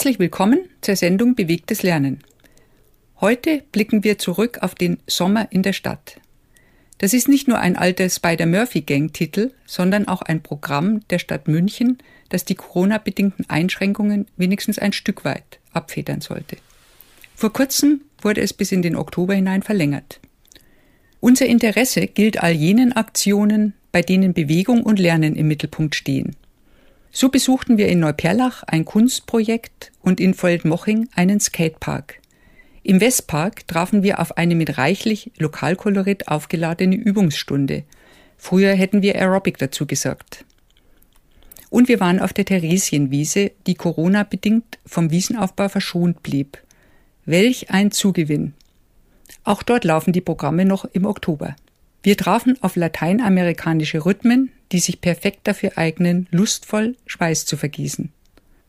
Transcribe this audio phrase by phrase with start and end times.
[0.00, 2.20] Herzlich willkommen zur Sendung Bewegtes Lernen.
[3.20, 6.18] Heute blicken wir zurück auf den Sommer in der Stadt.
[6.96, 11.98] Das ist nicht nur ein alter Spider-Murphy-Gang-Titel, sondern auch ein Programm der Stadt München,
[12.30, 16.56] das die Corona-bedingten Einschränkungen wenigstens ein Stück weit abfedern sollte.
[17.36, 20.18] Vor kurzem wurde es bis in den Oktober hinein verlängert.
[21.20, 26.36] Unser Interesse gilt all jenen Aktionen, bei denen Bewegung und Lernen im Mittelpunkt stehen.
[27.12, 32.20] So besuchten wir in Neuperlach ein Kunstprojekt und in Feldmoching einen Skatepark.
[32.82, 37.84] Im Westpark trafen wir auf eine mit reichlich Lokalkolorit aufgeladene Übungsstunde.
[38.38, 40.44] Früher hätten wir Aerobic dazu gesagt.
[41.68, 46.58] Und wir waren auf der Theresienwiese, die Corona-bedingt vom Wiesenaufbau verschont blieb.
[47.26, 48.54] Welch ein Zugewinn!
[49.44, 51.54] Auch dort laufen die Programme noch im Oktober.
[52.02, 58.12] Wir trafen auf lateinamerikanische Rhythmen, die sich perfekt dafür eignen, lustvoll Schweiß zu vergießen.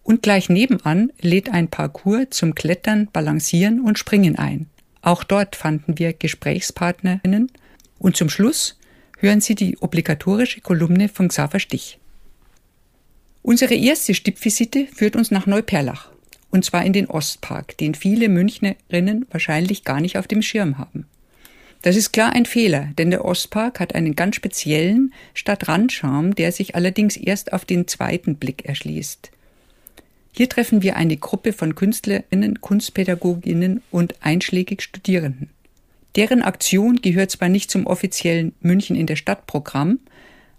[0.03, 4.67] Und gleich nebenan lädt ein Parcours zum Klettern, Balancieren und Springen ein.
[5.01, 7.51] Auch dort fanden wir Gesprächspartnerinnen
[7.99, 8.77] und zum Schluss
[9.19, 11.99] hören Sie die obligatorische Kolumne von Xaver Stich.
[13.43, 16.11] Unsere erste Stippvisite führt uns nach Neuperlach
[16.51, 21.07] und zwar in den Ostpark, den viele Münchnerinnen wahrscheinlich gar nicht auf dem Schirm haben.
[21.81, 26.75] Das ist klar ein Fehler, denn der Ostpark hat einen ganz speziellen Stadtrandcharme, der sich
[26.75, 29.31] allerdings erst auf den zweiten Blick erschließt.
[30.33, 35.49] Hier treffen wir eine Gruppe von Künstlerinnen, Kunstpädagoginnen und einschlägig Studierenden.
[36.15, 39.99] Deren Aktion gehört zwar nicht zum offiziellen München in der Stadt Programm,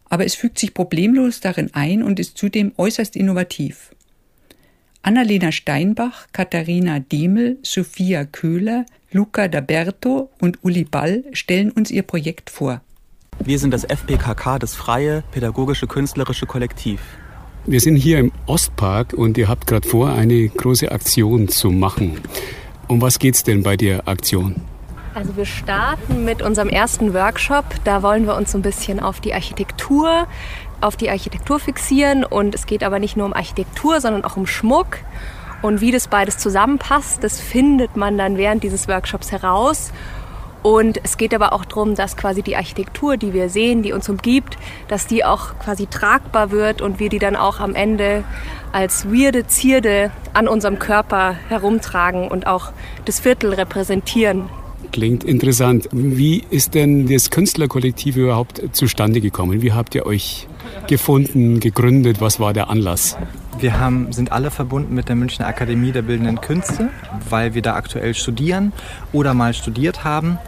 [0.09, 3.95] aber es fügt sich problemlos darin ein und ist zudem äußerst innovativ.
[5.05, 12.51] Annalena Steinbach, Katharina Diemel, Sophia Köhler, Luca D'Aberto und Uli Ball stellen uns ihr Projekt
[12.51, 12.81] vor.
[13.45, 17.01] Wir sind das FPKK, das Freie Pädagogische Künstlerische Kollektiv.
[17.67, 22.21] Wir sind hier im Ostpark und ihr habt gerade vor, eine große Aktion zu machen.
[22.87, 24.55] Um was geht es denn bei der Aktion?
[25.15, 27.65] Also wir starten mit unserem ersten Workshop.
[27.85, 30.29] Da wollen wir uns so ein bisschen auf die Architektur,
[30.83, 32.25] auf die Architektur fixieren.
[32.25, 34.99] Und es geht aber nicht nur um Architektur, sondern auch um Schmuck.
[35.63, 39.93] Und wie das beides zusammenpasst, das findet man dann während dieses Workshops heraus.
[40.63, 44.09] Und es geht aber auch darum, dass quasi die Architektur, die wir sehen, die uns
[44.09, 44.57] umgibt,
[44.87, 48.23] dass die auch quasi tragbar wird und wir die dann auch am Ende
[48.73, 52.73] als weirde Zierde an unserem Körper herumtragen und auch
[53.05, 54.49] das Viertel repräsentieren.
[54.93, 55.89] Klingt interessant.
[55.91, 59.63] Wie ist denn das Künstlerkollektiv überhaupt zustande gekommen?
[59.63, 60.47] Wie habt ihr euch
[60.87, 62.21] gefunden, gegründet?
[62.21, 63.17] Was war der Anlass?
[63.59, 66.91] Wir haben, sind alle verbunden mit der Münchner Akademie der Bildenden Künste,
[67.31, 68.75] weil wir da aktuell studieren
[69.13, 70.39] oder mal studiert haben.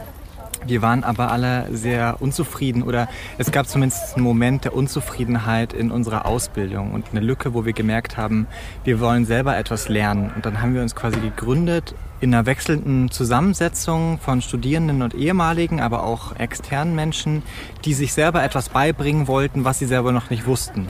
[0.66, 5.90] Wir waren aber alle sehr unzufrieden oder es gab zumindest einen Moment der Unzufriedenheit in
[5.90, 8.46] unserer Ausbildung und eine Lücke, wo wir gemerkt haben,
[8.84, 10.32] wir wollen selber etwas lernen.
[10.34, 15.80] Und dann haben wir uns quasi gegründet in einer wechselnden Zusammensetzung von Studierenden und ehemaligen,
[15.80, 17.42] aber auch externen Menschen,
[17.84, 20.88] die sich selber etwas beibringen wollten, was sie selber noch nicht wussten.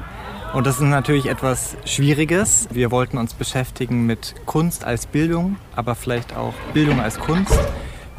[0.52, 2.68] Und das ist natürlich etwas Schwieriges.
[2.70, 7.58] Wir wollten uns beschäftigen mit Kunst als Bildung, aber vielleicht auch Bildung als Kunst,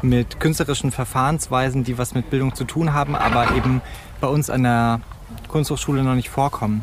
[0.02, 3.80] mit künstlerischen Verfahrensweisen, die was mit Bildung zu tun haben, aber eben
[4.20, 5.00] bei uns an der
[5.48, 6.82] Kunsthochschule noch nicht vorkommen.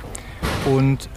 [0.66, 1.10] Und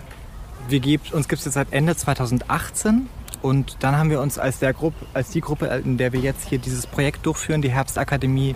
[0.69, 3.09] wir gibt, uns gibt es jetzt seit Ende 2018
[3.47, 6.49] und dann haben wir uns als, der Gruppe, als die Gruppe, in der wir jetzt
[6.49, 8.55] hier dieses Projekt durchführen, die Herbstakademie,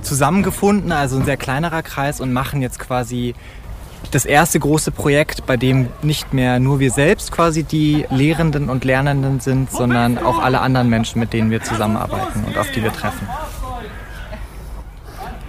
[0.00, 3.34] zusammengefunden, also ein sehr kleinerer Kreis und machen jetzt quasi
[4.10, 8.84] das erste große Projekt, bei dem nicht mehr nur wir selbst quasi die Lehrenden und
[8.84, 12.92] Lernenden sind, sondern auch alle anderen Menschen, mit denen wir zusammenarbeiten und auf die wir
[12.92, 13.28] treffen.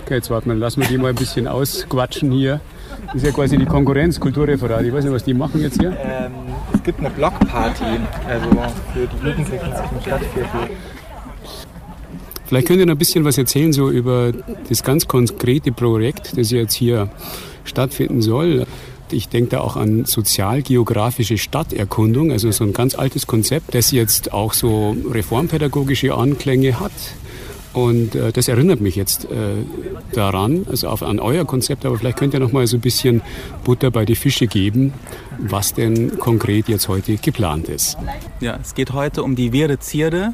[0.03, 2.61] Okay, jetzt warten wir, lassen wir die mal ein bisschen ausquatschen hier.
[3.05, 4.83] Das ist ja quasi die Konkurrenz, Kulturreferat.
[4.83, 5.95] Ich weiß nicht, was die machen jetzt hier.
[6.03, 6.31] Ähm,
[6.73, 7.83] es gibt eine Blockparty,
[8.27, 8.49] also
[8.93, 10.69] für die Jugendlichen im Stadtviertel.
[12.45, 14.31] Vielleicht könnt ihr noch ein bisschen was erzählen so über
[14.69, 17.09] das ganz konkrete Projekt, das jetzt hier
[17.63, 18.65] stattfinden soll.
[19.11, 24.33] Ich denke da auch an sozialgeografische Stadterkundung, also so ein ganz altes Konzept, das jetzt
[24.33, 26.91] auch so reformpädagogische Anklänge hat.
[27.73, 29.27] Und äh, das erinnert mich jetzt äh,
[30.13, 33.21] daran, also auf, an euer Konzept, aber vielleicht könnt ihr noch mal so ein bisschen
[33.63, 34.93] Butter bei die Fische geben,
[35.39, 37.97] was denn konkret jetzt heute geplant ist.
[38.39, 40.33] Ja, es geht heute um die Vierde Zierde.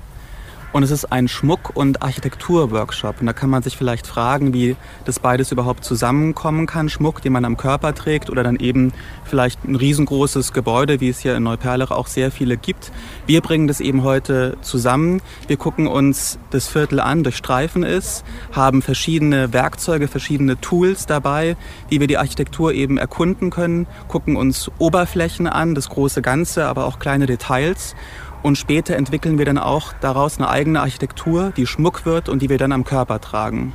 [0.71, 3.21] Und es ist ein Schmuck- und Architektur-Workshop.
[3.21, 6.89] Und da kann man sich vielleicht fragen, wie das beides überhaupt zusammenkommen kann.
[6.89, 8.94] Schmuck, den man am Körper trägt oder dann eben
[9.25, 12.92] vielleicht ein riesengroßes Gebäude, wie es hier in Neuperlach auch sehr viele gibt.
[13.25, 15.21] Wir bringen das eben heute zusammen.
[15.48, 21.57] Wir gucken uns das Viertel an, durchstreifen es, haben verschiedene Werkzeuge, verschiedene Tools dabei,
[21.89, 26.86] wie wir die Architektur eben erkunden können, gucken uns Oberflächen an, das große Ganze, aber
[26.86, 27.95] auch kleine Details
[28.44, 32.50] und später entwickeln wir dann auch daraus eine eigene Architektur, die Schmuck wird und die
[32.50, 33.74] wir dann am Körper tragen.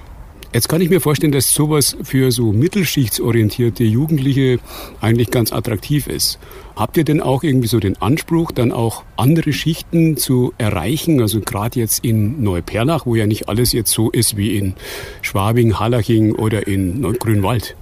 [0.55, 4.61] Jetzt kann ich mir vorstellen, dass sowas für so mittelschichtsorientierte Jugendliche
[5.00, 6.38] eigentlich ganz attraktiv ist.
[6.76, 11.20] Habt ihr denn auch irgendwie so den Anspruch, dann auch andere Schichten zu erreichen?
[11.20, 14.75] Also gerade jetzt in Neuperlach, wo ja nicht alles jetzt so ist wie in
[15.22, 17.75] Schwabing, Hallaching oder in Grünwald.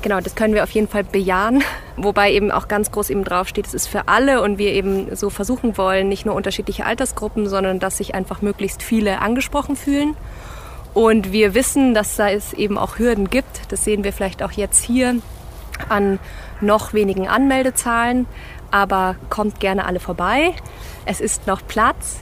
[0.00, 1.62] Genau, das können wir auf jeden Fall bejahen,
[1.96, 5.28] wobei eben auch ganz groß eben draufsteht, es ist für alle und wir eben so
[5.28, 10.16] versuchen wollen, nicht nur unterschiedliche Altersgruppen, sondern dass sich einfach möglichst viele angesprochen fühlen.
[10.94, 13.72] Und wir wissen, dass da es eben auch Hürden gibt.
[13.72, 15.16] Das sehen wir vielleicht auch jetzt hier
[15.88, 16.18] an
[16.60, 18.26] noch wenigen Anmeldezahlen.
[18.70, 20.54] Aber kommt gerne alle vorbei.
[21.06, 22.20] Es ist noch Platz.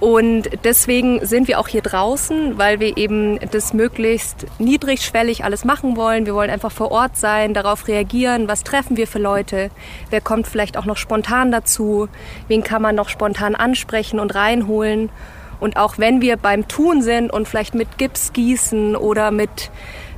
[0.00, 5.94] Und deswegen sind wir auch hier draußen, weil wir eben das möglichst niedrigschwellig alles machen
[5.94, 6.24] wollen.
[6.24, 9.70] Wir wollen einfach vor Ort sein, darauf reagieren, was treffen wir für Leute,
[10.08, 12.08] wer kommt vielleicht auch noch spontan dazu,
[12.48, 15.10] wen kann man noch spontan ansprechen und reinholen.
[15.60, 19.70] Und auch wenn wir beim Tun sind und vielleicht mit Gips gießen oder mit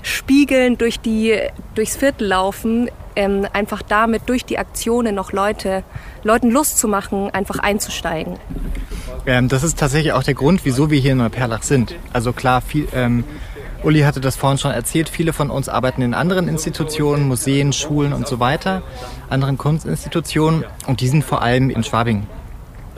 [0.02, 1.38] Spiegeln durch die,
[1.74, 5.84] durchs Viertel laufen, ähm, einfach damit durch die Aktionen noch Leute,
[6.22, 8.38] Leuten Lust zu machen, einfach einzusteigen.
[9.26, 11.94] Ähm, das ist tatsächlich auch der Grund, wieso wir hier in Neuperlach sind.
[12.12, 13.24] Also klar, viel, ähm,
[13.82, 18.12] Uli hatte das vorhin schon erzählt, viele von uns arbeiten in anderen Institutionen, Museen, Schulen
[18.12, 18.82] und so weiter,
[19.28, 22.26] anderen Kunstinstitutionen und die sind vor allem in Schwabing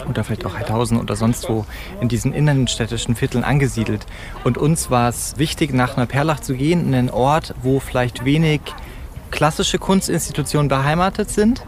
[0.08, 1.64] oder vielleicht auch Heidhausen oder sonst wo
[2.00, 4.06] in diesen innenstädtischen Vierteln angesiedelt.
[4.44, 8.60] Und uns war es wichtig, nach Neuperlach zu gehen, in einen Ort, wo vielleicht wenig
[9.30, 11.64] klassische Kunstinstitutionen beheimatet sind.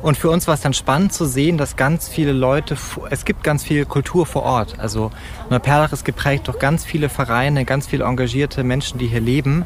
[0.00, 2.76] Und für uns war es dann spannend zu sehen, dass ganz viele Leute,
[3.10, 4.78] es gibt ganz viel Kultur vor Ort.
[4.78, 5.10] Also
[5.50, 9.64] Neuperlach ist geprägt durch ganz viele Vereine, ganz viele engagierte Menschen, die hier leben.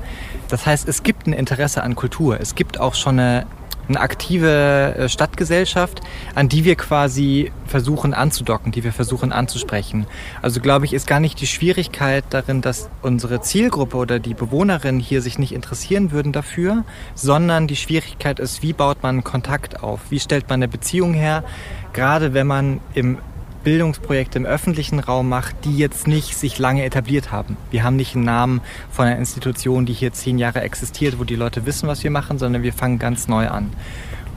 [0.48, 2.40] Das heißt, es gibt ein Interesse an Kultur.
[2.40, 3.46] Es gibt auch schon eine
[3.88, 6.00] eine aktive äh, Stadtgesellschaft,
[6.34, 10.06] an die wir quasi versuchen anzudocken, die wir versuchen anzusprechen.
[10.40, 15.00] Also glaube ich, ist gar nicht die Schwierigkeit darin, dass unsere Zielgruppe oder die Bewohnerinnen
[15.00, 16.84] hier sich nicht interessieren würden dafür,
[17.14, 20.00] sondern die Schwierigkeit ist, wie baut man Kontakt auf?
[20.10, 21.44] Wie stellt man eine Beziehung her?
[21.92, 23.18] Gerade wenn man im
[23.64, 27.56] Bildungsprojekte im öffentlichen Raum macht, die jetzt nicht sich lange etabliert haben.
[27.70, 28.60] Wir haben nicht einen Namen
[28.90, 32.38] von einer Institution, die hier zehn Jahre existiert, wo die Leute wissen, was wir machen,
[32.38, 33.72] sondern wir fangen ganz neu an.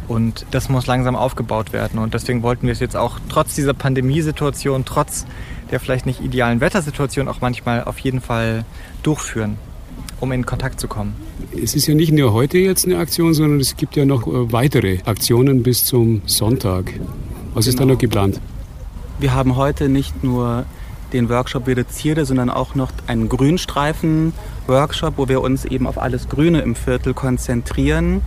[0.08, 2.00] Und das muss langsam aufgebaut werden.
[2.00, 5.26] Und deswegen wollten wir es jetzt auch trotz dieser Pandemiesituation, trotz
[5.72, 8.66] der vielleicht nicht idealen Wettersituation auch manchmal auf jeden Fall
[9.02, 9.58] durchführen,
[10.20, 11.16] um in Kontakt zu kommen.
[11.60, 14.52] Es ist ja nicht nur heute jetzt eine Aktion, sondern es gibt ja noch äh,
[14.52, 16.94] weitere Aktionen bis zum Sonntag.
[17.54, 17.70] Was genau.
[17.70, 18.40] ist da noch geplant?
[19.18, 20.66] Wir haben heute nicht nur
[21.14, 26.60] den Workshop Reduzierte, sondern auch noch einen Grünstreifen-Workshop, wo wir uns eben auf alles Grüne
[26.60, 28.22] im Viertel konzentrieren,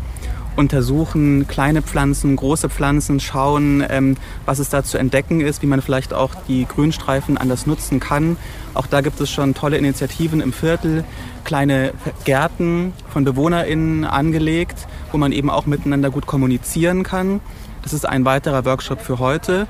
[0.56, 4.16] untersuchen kleine Pflanzen, große Pflanzen, schauen, ähm,
[4.46, 8.38] was es da zu entdecken ist, wie man vielleicht auch die Grünstreifen anders nutzen kann.
[8.72, 11.04] Auch da gibt es schon tolle Initiativen im Viertel,
[11.44, 11.92] kleine
[12.24, 17.40] Gärten von BewohnerInnen angelegt, wo man eben auch miteinander gut kommunizieren kann.
[17.82, 19.66] Das ist ein weiterer Workshop für heute.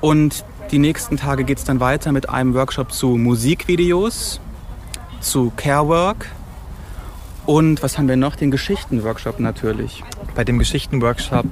[0.00, 4.40] Und die nächsten Tage geht es dann weiter mit einem Workshop zu Musikvideos,
[5.20, 6.26] zu Carework
[7.44, 8.36] und was haben wir noch?
[8.36, 10.04] Den Geschichtenworkshop natürlich.
[10.34, 11.46] Bei dem Geschichtenworkshop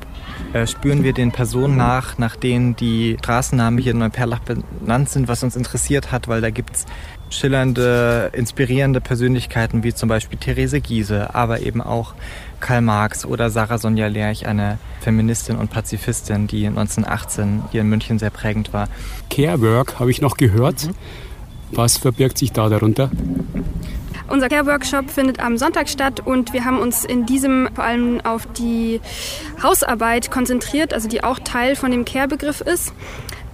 [0.53, 5.27] äh, spüren wir den Personen nach, nach denen die Straßennamen hier in Neuperlach benannt sind,
[5.27, 6.87] was uns interessiert hat, weil da gibt es
[7.29, 12.15] schillernde, inspirierende Persönlichkeiten wie zum Beispiel Therese Giese, aber eben auch
[12.61, 18.19] Karl Marx oder Sarah Sonja Lerch, eine Feministin und Pazifistin, die 1918 hier in München
[18.19, 18.89] sehr prägend war.
[19.31, 20.87] Carework habe ich noch gehört.
[20.87, 20.95] Mhm.
[21.73, 23.11] Was verbirgt sich da darunter?
[24.29, 28.47] Unser Care-Workshop findet am Sonntag statt und wir haben uns in diesem vor allem auf
[28.47, 29.01] die
[29.61, 32.93] Hausarbeit konzentriert, also die auch Teil von dem Care-Begriff ist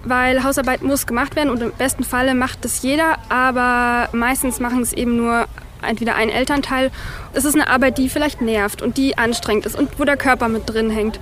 [0.09, 4.81] weil Hausarbeit muss gemacht werden und im besten Falle macht es jeder, aber meistens machen
[4.81, 5.47] es eben nur
[5.81, 6.91] entweder ein Elternteil.
[7.33, 10.47] Es ist eine Arbeit, die vielleicht nervt und die anstrengend ist und wo der Körper
[10.47, 11.19] mit drin hängt.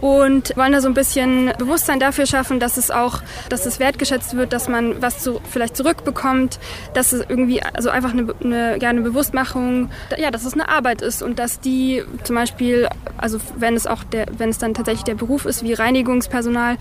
[0.00, 4.36] und wollen da so ein bisschen Bewusstsein dafür schaffen, dass es auch, dass es wertgeschätzt
[4.36, 6.58] wird, dass man was zu, vielleicht zurückbekommt,
[6.94, 11.02] dass es irgendwie, also einfach eine, eine, ja, eine Bewusstmachung, ja, dass es eine Arbeit
[11.02, 15.04] ist und dass die zum Beispiel, also wenn es auch der, wenn es dann tatsächlich
[15.04, 16.76] der Beruf ist wie Reinigungspersonal,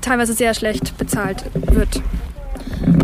[0.00, 2.02] teilweise sehr schlecht bezahlt wird.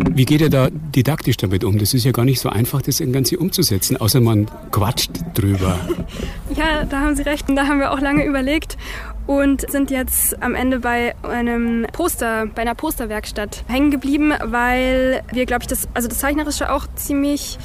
[0.09, 1.77] Wie geht ihr da didaktisch damit um?
[1.77, 5.77] Das ist ja gar nicht so einfach, das Ganze umzusetzen, außer man quatscht drüber.
[6.55, 7.49] ja, da haben Sie recht.
[7.49, 8.77] Und da haben wir auch lange überlegt
[9.27, 15.45] und sind jetzt am Ende bei einem Poster, bei einer Posterwerkstatt hängen geblieben, weil wir,
[15.45, 17.57] glaube ich, das, also das Zeichnerische auch ziemlich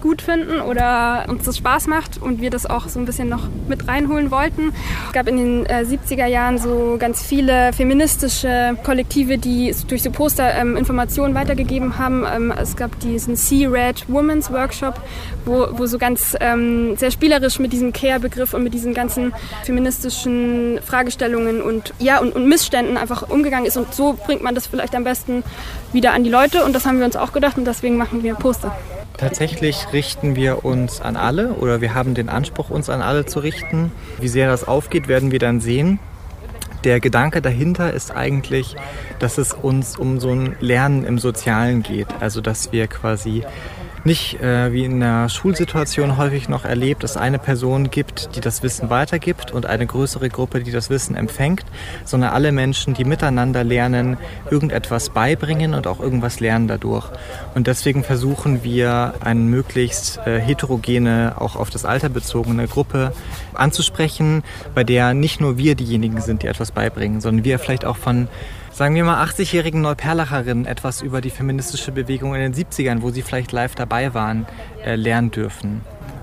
[0.00, 3.48] gut finden oder uns das Spaß macht und wir das auch so ein bisschen noch
[3.68, 4.72] mit reinholen wollten.
[5.06, 10.10] Es gab in den äh, 70er Jahren so ganz viele feministische Kollektive, die durch so
[10.10, 12.24] Poster ähm, Informationen weitergegeben haben.
[12.30, 15.00] Ähm, es gab diesen Sea Red Women's Workshop,
[15.44, 19.32] wo, wo so ganz ähm, sehr spielerisch mit diesem Care-Begriff und mit diesen ganzen
[19.64, 23.76] feministischen Fragestellungen und, ja, und, und Missständen einfach umgegangen ist.
[23.76, 25.42] Und so bringt man das vielleicht am besten
[25.92, 26.64] wieder an die Leute.
[26.64, 28.76] Und das haben wir uns auch gedacht und deswegen machen wir Poster.
[29.16, 33.40] Tatsächlich richten wir uns an alle oder wir haben den Anspruch, uns an alle zu
[33.40, 33.90] richten.
[34.20, 35.98] Wie sehr das aufgeht, werden wir dann sehen.
[36.84, 38.76] Der Gedanke dahinter ist eigentlich,
[39.18, 42.06] dass es uns um so ein Lernen im Sozialen geht.
[42.20, 43.44] Also dass wir quasi
[44.08, 48.62] nicht äh, wie in der Schulsituation häufig noch erlebt, dass eine Person gibt, die das
[48.62, 51.64] Wissen weitergibt und eine größere Gruppe, die das Wissen empfängt,
[52.04, 54.16] sondern alle Menschen, die miteinander lernen,
[54.50, 57.06] irgendetwas beibringen und auch irgendwas lernen dadurch.
[57.54, 63.12] Und deswegen versuchen wir, eine möglichst äh, heterogene, auch auf das Alter bezogene Gruppe
[63.52, 64.42] anzusprechen,
[64.74, 68.28] bei der nicht nur wir diejenigen sind, die etwas beibringen, sondern wir vielleicht auch von
[68.78, 73.22] sagen wir mal, 80-jährigen Neuperlacherinnen etwas über die feministische Bewegung in den 70ern, wo sie
[73.22, 74.46] vielleicht live dabei waren,
[74.84, 75.80] äh, lernen dürfen.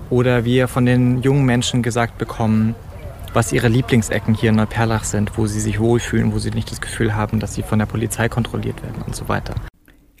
[0.08, 2.74] Oder wir von den jungen Menschen gesagt bekommen,
[3.34, 6.80] was ihre Lieblingsecken hier in Neuperlach sind, wo sie sich wohlfühlen, wo sie nicht das
[6.80, 9.54] Gefühl haben, dass sie von der Polizei kontrolliert werden und so weiter.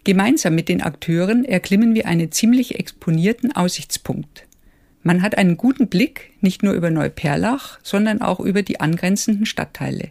[0.04, 4.46] Gemeinsam mit den Akteuren erklimmen wir einen ziemlich exponierten Aussichtspunkt.
[5.02, 10.10] Man hat einen guten Blick nicht nur über Neuperlach, sondern auch über die angrenzenden Stadtteile.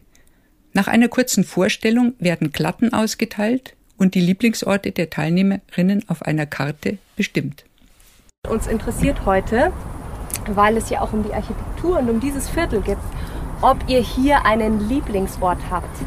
[0.75, 6.97] Nach einer kurzen Vorstellung werden Klatten ausgeteilt und die Lieblingsorte der Teilnehmerinnen auf einer Karte
[7.15, 7.63] bestimmt.
[8.49, 9.71] Uns interessiert heute,
[10.49, 12.97] weil es ja auch um die Architektur und um dieses Viertel geht,
[13.61, 15.97] ob ihr hier einen Lieblingsort habt.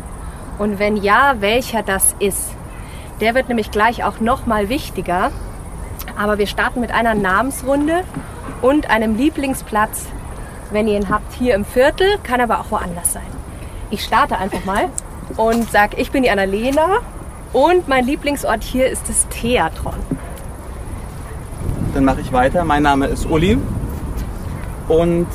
[0.59, 2.51] Und wenn ja, welcher das ist.
[3.23, 5.33] Der wird nämlich gleich auch noch mal wichtiger.
[6.15, 8.05] Aber wir starten mit einer Namensrunde
[8.61, 10.09] und einem Lieblingsplatz,
[10.71, 13.48] wenn ihr ihn habt, hier im Viertel, kann aber auch woanders sein.
[13.91, 14.89] Ich starte einfach mal
[15.37, 16.99] und sage, ich bin die Annalena
[17.53, 19.95] und mein Lieblingsort hier ist das Theatron.
[21.95, 22.65] Dann mache ich weiter.
[22.65, 23.59] Mein Name ist Uli
[24.89, 25.27] und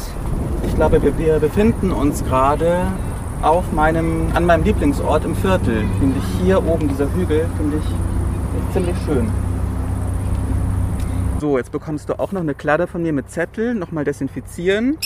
[0.67, 2.87] ich glaube, wir, befinden uns gerade
[3.41, 5.85] auf meinem, an meinem Lieblingsort im Viertel.
[5.99, 9.31] Finde ich hier oben, dieser Hügel, finde ich ziemlich schön.
[11.39, 13.73] So, jetzt bekommst du auch noch eine Kladde von mir mit Zettel.
[13.73, 14.97] Nochmal desinfizieren.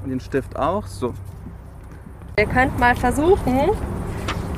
[0.11, 0.85] den Stift auch.
[0.85, 1.13] So.
[2.37, 3.71] Ihr könnt mal versuchen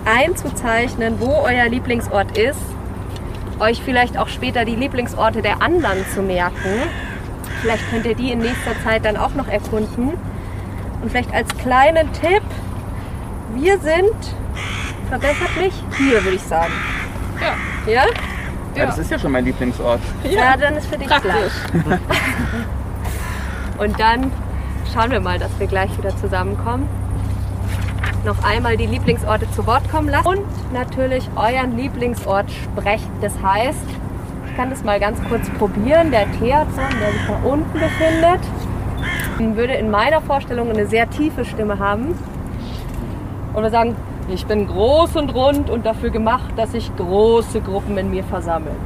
[0.05, 2.59] einzuzeichnen, wo euer Lieblingsort ist.
[3.59, 6.81] Euch vielleicht auch später die Lieblingsorte der anderen zu merken.
[7.61, 10.09] Vielleicht könnt ihr die in nächster Zeit dann auch noch erkunden.
[11.01, 12.43] Und vielleicht als kleinen Tipp,
[13.53, 14.35] wir sind
[15.07, 16.73] verbessertlich hier, würde ich sagen.
[17.39, 17.93] Ja.
[17.93, 18.05] Ja?
[18.75, 20.01] Ja, das ist ja schon mein Lieblingsort.
[20.23, 21.31] Ja, dann ist für dich Praktisch.
[21.71, 21.99] gleich.
[23.77, 24.31] Und dann
[24.93, 26.87] schauen wir mal, dass wir gleich wieder zusammenkommen.
[28.25, 33.09] Noch einmal die Lieblingsorte zu Wort kommen lassen und natürlich euren Lieblingsort sprechen.
[33.21, 33.85] Das heißt,
[34.47, 36.11] ich kann das mal ganz kurz probieren.
[36.11, 38.39] Der Theatron, der sich da unten befindet,
[39.57, 42.17] würde in meiner Vorstellung eine sehr tiefe Stimme haben.
[43.53, 43.95] Und wir sagen,
[44.29, 48.77] ich bin groß und rund und dafür gemacht, dass sich große Gruppen in mir versammeln.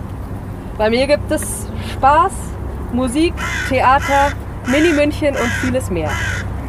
[0.77, 2.31] Bei mir gibt es Spaß,
[2.93, 3.33] Musik,
[3.69, 4.31] Theater,
[4.67, 6.09] Mini-München und vieles mehr.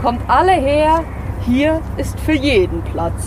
[0.03, 1.03] Kommt alle her,
[1.45, 3.27] hier ist für jeden Platz.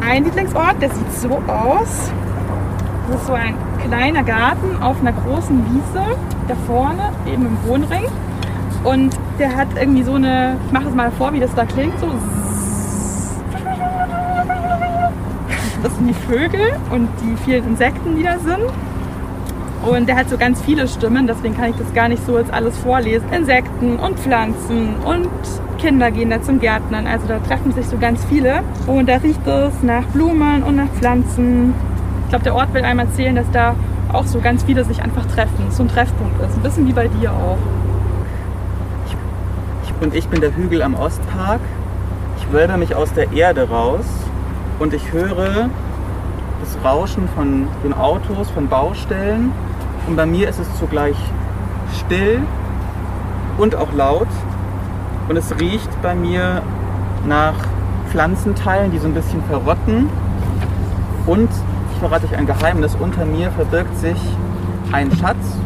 [0.00, 2.10] Ein Lieblingsort, der sieht so aus.
[3.08, 3.54] Das ist so ein
[3.86, 6.04] kleiner Garten auf einer großen Wiese,
[6.48, 8.06] da vorne, eben im Wohnring.
[8.82, 11.98] Und der hat irgendwie so eine, ich mache es mal vor, wie das da klingt,
[12.00, 12.08] so.
[15.82, 18.64] Das sind die Vögel und die vielen Insekten, die da sind.
[19.86, 22.50] Und der hat so ganz viele Stimmen, deswegen kann ich das gar nicht so als
[22.50, 23.32] alles vorlesen.
[23.32, 25.28] Insekten und Pflanzen und
[25.78, 27.06] Kinder gehen da zum Gärtnern.
[27.06, 28.62] Also da treffen sich so ganz viele.
[28.86, 31.74] Und da riecht es nach Blumen und nach Pflanzen.
[32.24, 33.76] Ich glaube, der Ort will einmal erzählen, dass da
[34.12, 35.70] auch so ganz viele sich einfach treffen.
[35.70, 36.56] So ein Treffpunkt ist.
[36.56, 37.58] Ein bisschen wie bei dir auch.
[40.00, 41.60] und ich bin der Hügel am Ostpark.
[42.38, 44.04] Ich wölbe mich aus der Erde raus
[44.78, 45.70] und ich höre
[46.60, 49.52] das Rauschen von den Autos, von Baustellen.
[50.06, 51.16] Und bei mir ist es zugleich
[51.98, 52.40] still
[53.58, 54.28] und auch laut.
[55.28, 56.62] Und es riecht bei mir
[57.26, 57.54] nach
[58.10, 60.08] Pflanzenteilen, die so ein bisschen verrotten.
[61.26, 61.50] Und
[61.92, 64.18] ich verrate euch ein Geheimnis, unter mir verbirgt sich
[64.92, 65.58] ein Schatz.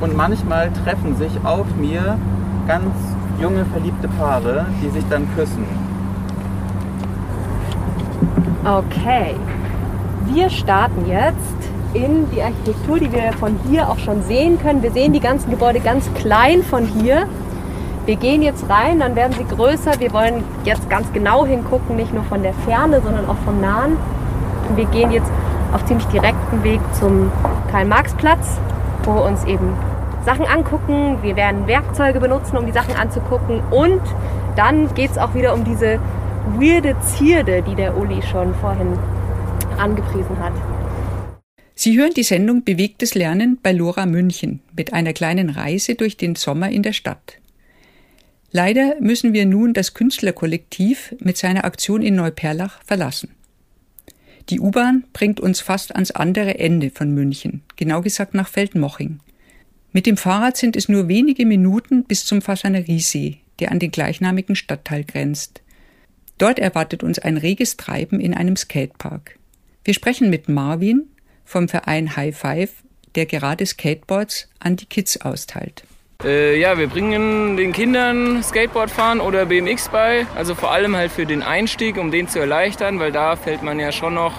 [0.00, 2.18] Und manchmal treffen sich auf mir
[2.66, 2.94] ganz
[3.40, 5.64] junge verliebte Paare, die sich dann küssen.
[8.64, 9.36] Okay,
[10.26, 11.67] wir starten jetzt
[12.04, 14.82] in die Architektur, die wir von hier auch schon sehen können.
[14.82, 17.26] Wir sehen die ganzen Gebäude ganz klein von hier.
[18.06, 20.00] Wir gehen jetzt rein, dann werden sie größer.
[20.00, 23.96] Wir wollen jetzt ganz genau hingucken, nicht nur von der Ferne, sondern auch vom Nahen.
[24.68, 25.30] Und wir gehen jetzt
[25.72, 27.30] auf ziemlich direkten Weg zum
[27.70, 28.58] Karl-Marx-Platz,
[29.04, 29.74] wo wir uns eben
[30.24, 31.18] Sachen angucken.
[31.22, 33.60] Wir werden Werkzeuge benutzen, um die Sachen anzugucken.
[33.70, 34.00] Und
[34.56, 35.98] dann geht es auch wieder um diese
[36.58, 38.98] weirde Zierde, die der Uli schon vorhin
[39.78, 40.52] angepriesen hat.
[41.80, 46.34] Sie hören die Sendung Bewegtes Lernen bei Lora München mit einer kleinen Reise durch den
[46.34, 47.38] Sommer in der Stadt.
[48.50, 53.28] Leider müssen wir nun das Künstlerkollektiv mit seiner Aktion in Neuperlach verlassen.
[54.48, 59.20] Die U-Bahn bringt uns fast ans andere Ende von München, genau gesagt nach Feldmoching.
[59.92, 64.56] Mit dem Fahrrad sind es nur wenige Minuten bis zum Fasaneriesee, der an den gleichnamigen
[64.56, 65.62] Stadtteil grenzt.
[66.38, 69.38] Dort erwartet uns ein reges Treiben in einem Skatepark.
[69.84, 71.04] Wir sprechen mit Marvin
[71.48, 72.70] vom Verein High Five,
[73.14, 75.82] der gerade Skateboards an die Kids austeilt.
[76.22, 81.26] Äh, ja, wir bringen den Kindern Skateboardfahren oder BMX bei, also vor allem halt für
[81.26, 84.34] den Einstieg, um den zu erleichtern, weil da fällt man ja schon noch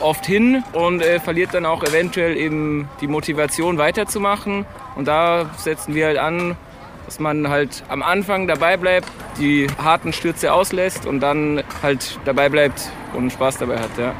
[0.00, 4.64] oft hin und äh, verliert dann auch eventuell eben die Motivation weiterzumachen.
[4.96, 6.56] Und da setzen wir halt an,
[7.06, 12.48] dass man halt am Anfang dabei bleibt, die harten Stürze auslässt und dann halt dabei
[12.48, 13.96] bleibt und Spaß dabei hat.
[13.96, 14.14] Ja.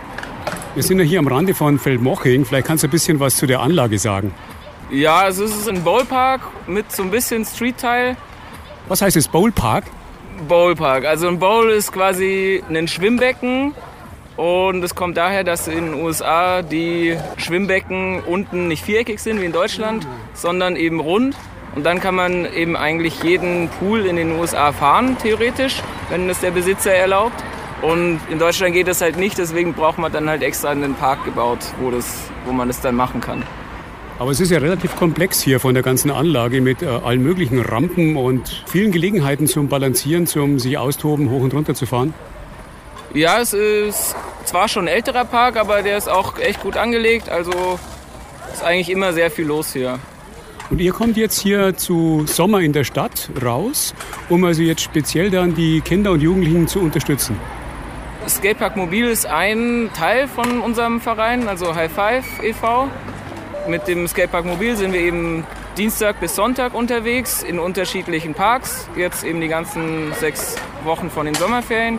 [0.75, 2.45] Wir sind ja hier am Rande von Feldmoching.
[2.45, 4.35] Vielleicht kannst du ein bisschen was zu der Anlage sagen.
[4.91, 8.17] Ja, also es ist ein Bowlpark mit so ein bisschen Street-Teil.
[8.89, 9.85] Was heißt es, Bowlpark?
[10.47, 11.05] Bowlpark.
[11.05, 13.75] Also ein Bowl ist quasi ein Schwimmbecken
[14.37, 19.47] und es kommt daher, dass in den USA die Schwimmbecken unten nicht viereckig sind wie
[19.47, 21.37] in Deutschland, sondern eben rund.
[21.75, 26.41] Und dann kann man eben eigentlich jeden Pool in den USA fahren, theoretisch, wenn das
[26.41, 27.45] der Besitzer erlaubt.
[27.83, 31.25] Und in Deutschland geht das halt nicht, deswegen braucht man dann halt extra einen Park
[31.25, 33.45] gebaut, wo, das, wo man das dann machen kann.
[34.19, 37.61] Aber es ist ja relativ komplex hier von der ganzen Anlage mit äh, allen möglichen
[37.61, 42.15] Rampen und vielen Gelegenheiten zum Balancieren, zum sich austoben, hoch und runter zu fahren.
[43.15, 47.29] Ja, es ist zwar schon ein älterer Park, aber der ist auch echt gut angelegt.
[47.29, 47.79] Also
[48.53, 50.01] ist eigentlich immer sehr viel los hier.
[50.69, 53.95] Und ihr kommt jetzt hier zu Sommer in der Stadt raus,
[54.29, 57.37] um also jetzt speziell dann die Kinder und Jugendlichen zu unterstützen.
[58.29, 62.89] Skatepark Mobil ist ein Teil von unserem Verein, also High Five e.V.
[63.67, 68.89] Mit dem Skatepark Mobil sind wir eben Dienstag bis Sonntag unterwegs in unterschiedlichen Parks.
[68.97, 71.99] Jetzt eben die ganzen sechs Wochen von den Sommerferien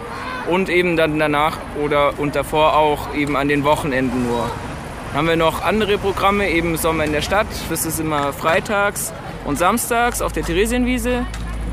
[0.49, 4.49] und eben dann danach oder und davor auch eben an den Wochenenden nur.
[5.07, 7.47] Dann haben wir noch andere Programme, eben Sommer in der Stadt.
[7.69, 9.13] Das ist immer freitags
[9.45, 11.25] und samstags auf der Theresienwiese.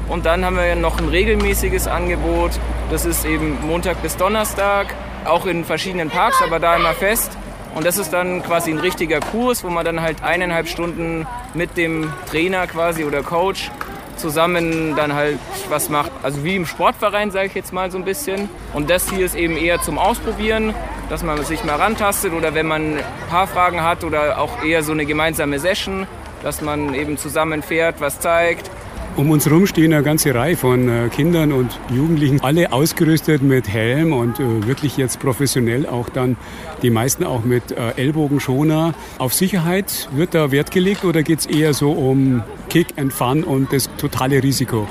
[0.09, 2.53] Und dann haben wir noch ein regelmäßiges Angebot.
[2.91, 7.37] Das ist eben Montag bis Donnerstag, auch in verschiedenen Parks, aber da immer fest.
[7.75, 11.77] Und das ist dann quasi ein richtiger Kurs, wo man dann halt eineinhalb Stunden mit
[11.77, 13.71] dem Trainer quasi oder Coach
[14.17, 15.39] zusammen dann halt
[15.69, 16.11] was macht.
[16.23, 18.49] Also wie im Sportverein, sage ich jetzt mal so ein bisschen.
[18.73, 20.75] Und das hier ist eben eher zum Ausprobieren,
[21.11, 24.83] dass man sich mal rantastet oder wenn man ein paar Fragen hat oder auch eher
[24.83, 26.07] so eine gemeinsame Session,
[26.43, 28.71] dass man eben zusammen fährt, was zeigt
[29.17, 33.69] um uns herum stehen eine ganze Reihe von äh, Kindern und Jugendlichen, alle ausgerüstet mit
[33.69, 36.37] Helm und äh, wirklich jetzt professionell auch dann
[36.83, 38.95] die meisten auch mit äh, Ellbogenschoner.
[39.19, 43.43] Auf Sicherheit wird da Wert gelegt oder geht es eher so um Kick and Fun
[43.43, 44.87] und das totale Risiko?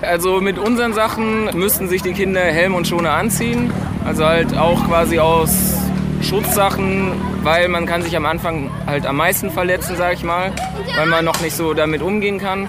[0.00, 3.70] Also mit unseren Sachen müssten sich die Kinder Helm und Schoner anziehen.
[4.04, 5.74] Also halt auch quasi aus
[6.22, 7.12] Schutzsachen,
[7.42, 10.52] weil man kann sich am Anfang halt am meisten verletzen, sag ich mal,
[10.96, 12.68] weil man noch nicht so damit umgehen kann.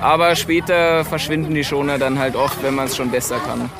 [0.00, 3.70] Aber später verschwinden die Schoner dann halt oft, wenn man es schon besser kann.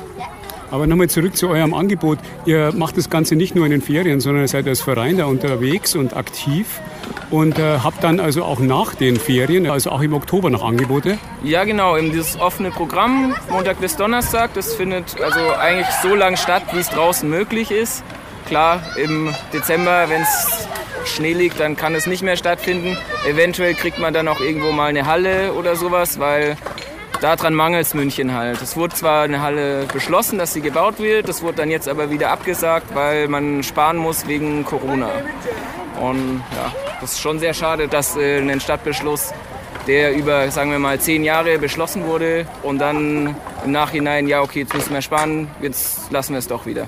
[0.69, 2.17] Aber nochmal zurück zu eurem Angebot.
[2.45, 5.25] Ihr macht das Ganze nicht nur in den Ferien, sondern ihr seid als Verein da
[5.25, 6.79] unterwegs und aktiv
[7.29, 11.17] und äh, habt dann also auch nach den Ferien, also auch im Oktober noch Angebote?
[11.43, 11.97] Ja, genau.
[11.97, 16.79] Eben dieses offene Programm, Montag bis Donnerstag, das findet also eigentlich so lange statt, wie
[16.79, 18.03] es draußen möglich ist.
[18.47, 20.67] Klar, im Dezember, wenn es
[21.05, 22.97] Schnee liegt, dann kann es nicht mehr stattfinden.
[23.27, 26.57] Eventuell kriegt man dann auch irgendwo mal eine Halle oder sowas, weil
[27.21, 28.61] daran mangelt es München halt.
[28.61, 32.09] Es wurde zwar eine Halle beschlossen, dass sie gebaut wird, das wurde dann jetzt aber
[32.09, 35.09] wieder abgesagt, weil man sparen muss wegen Corona.
[35.99, 39.33] Und ja, das ist schon sehr schade, dass äh, ein Stadtbeschluss,
[39.87, 44.61] der über, sagen wir mal, zehn Jahre beschlossen wurde und dann im Nachhinein, ja okay,
[44.61, 46.87] jetzt müssen wir sparen, jetzt lassen wir es doch wieder.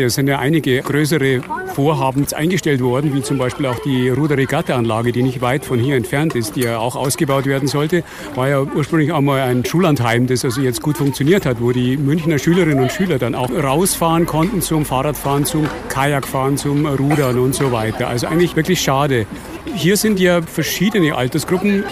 [0.00, 1.40] Es sind ja einige größere
[1.74, 6.36] Vorhaben eingestellt worden, wie zum Beispiel auch die Ruderregatta-Anlage, die nicht weit von hier entfernt
[6.36, 8.04] ist, die ja auch ausgebaut werden sollte.
[8.36, 12.38] War ja ursprünglich einmal ein Schullandheim, das also jetzt gut funktioniert hat, wo die Münchner
[12.38, 17.72] Schülerinnen und Schüler dann auch rausfahren konnten zum Fahrradfahren, zum Kajakfahren, zum Rudern und so
[17.72, 18.06] weiter.
[18.06, 19.26] Also eigentlich wirklich schade.
[19.74, 21.82] Hier sind ja verschiedene Altersgruppen.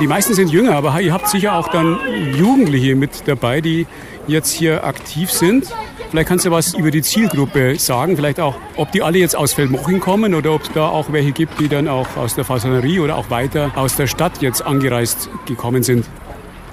[0.00, 1.98] Die meisten sind jünger, aber ihr habt sicher auch dann
[2.36, 3.86] Jugendliche mit dabei, die
[4.28, 5.72] jetzt hier aktiv sind.
[6.16, 9.52] Vielleicht kannst du was über die Zielgruppe sagen, vielleicht auch, ob die alle jetzt aus
[9.52, 13.00] Feldmoching kommen oder ob es da auch welche gibt, die dann auch aus der Fasanerie
[13.00, 16.06] oder auch weiter aus der Stadt jetzt angereist gekommen sind.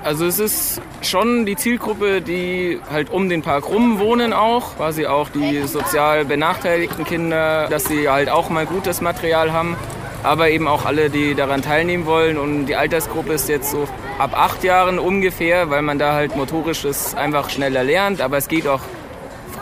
[0.01, 5.07] Also es ist schon die Zielgruppe, die halt um den Park rum wohnen auch, quasi
[5.07, 9.75] auch die sozial benachteiligten Kinder, dass sie halt auch mal gutes Material haben,
[10.23, 14.39] aber eben auch alle, die daran teilnehmen wollen und die Altersgruppe ist jetzt so ab
[14.39, 18.79] acht Jahren ungefähr, weil man da halt motorisches einfach schneller lernt, aber es geht auch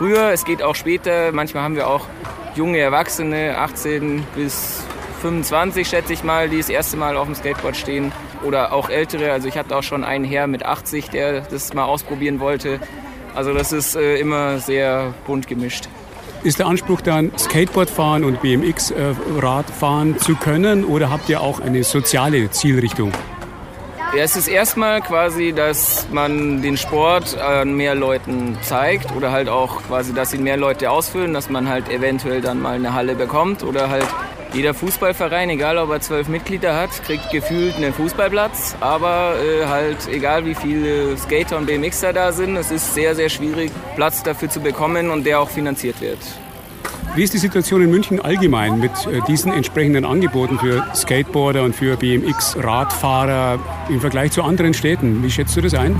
[0.02, 1.30] früher, es geht auch später.
[1.30, 2.08] Manchmal haben wir auch
[2.56, 4.82] junge Erwachsene, 18 bis
[5.20, 8.10] 25 schätze ich mal, die das erste Mal auf dem Skateboard stehen.
[8.44, 9.30] Oder auch ältere.
[9.30, 12.80] Also ich hatte auch schon einen Herr mit 80, der das mal ausprobieren wollte.
[13.36, 15.88] Also das ist äh, immer sehr bunt gemischt.
[16.42, 21.40] Ist der Anspruch dann, Skateboard fahren und BMX-Rad äh, fahren zu können oder habt ihr
[21.40, 23.12] auch eine soziale Zielrichtung?
[24.14, 29.48] Ja, es ist erstmal quasi, dass man den Sport an mehr Leuten zeigt oder halt
[29.48, 33.14] auch quasi, dass ihn mehr Leute ausfüllen, dass man halt eventuell dann mal eine Halle
[33.14, 34.06] bekommt oder halt
[34.52, 40.06] jeder Fußballverein, egal ob er zwölf Mitglieder hat, kriegt gefühlt einen Fußballplatz, aber äh, halt
[40.08, 44.50] egal wie viele Skater und BMXer da sind, es ist sehr, sehr schwierig, Platz dafür
[44.50, 46.18] zu bekommen und der auch finanziert wird.
[47.14, 51.76] Wie ist die Situation in München allgemein mit äh, diesen entsprechenden Angeboten für Skateboarder und
[51.76, 53.58] für BMX-Radfahrer
[53.90, 55.22] im Vergleich zu anderen Städten?
[55.22, 55.94] Wie schätzt du das ein?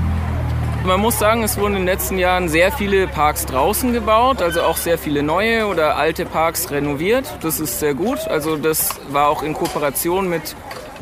[0.87, 4.63] Man muss sagen, es wurden in den letzten Jahren sehr viele Parks draußen gebaut, also
[4.63, 7.31] auch sehr viele neue oder alte Parks renoviert.
[7.43, 8.27] Das ist sehr gut.
[8.27, 10.55] Also das war auch in Kooperation mit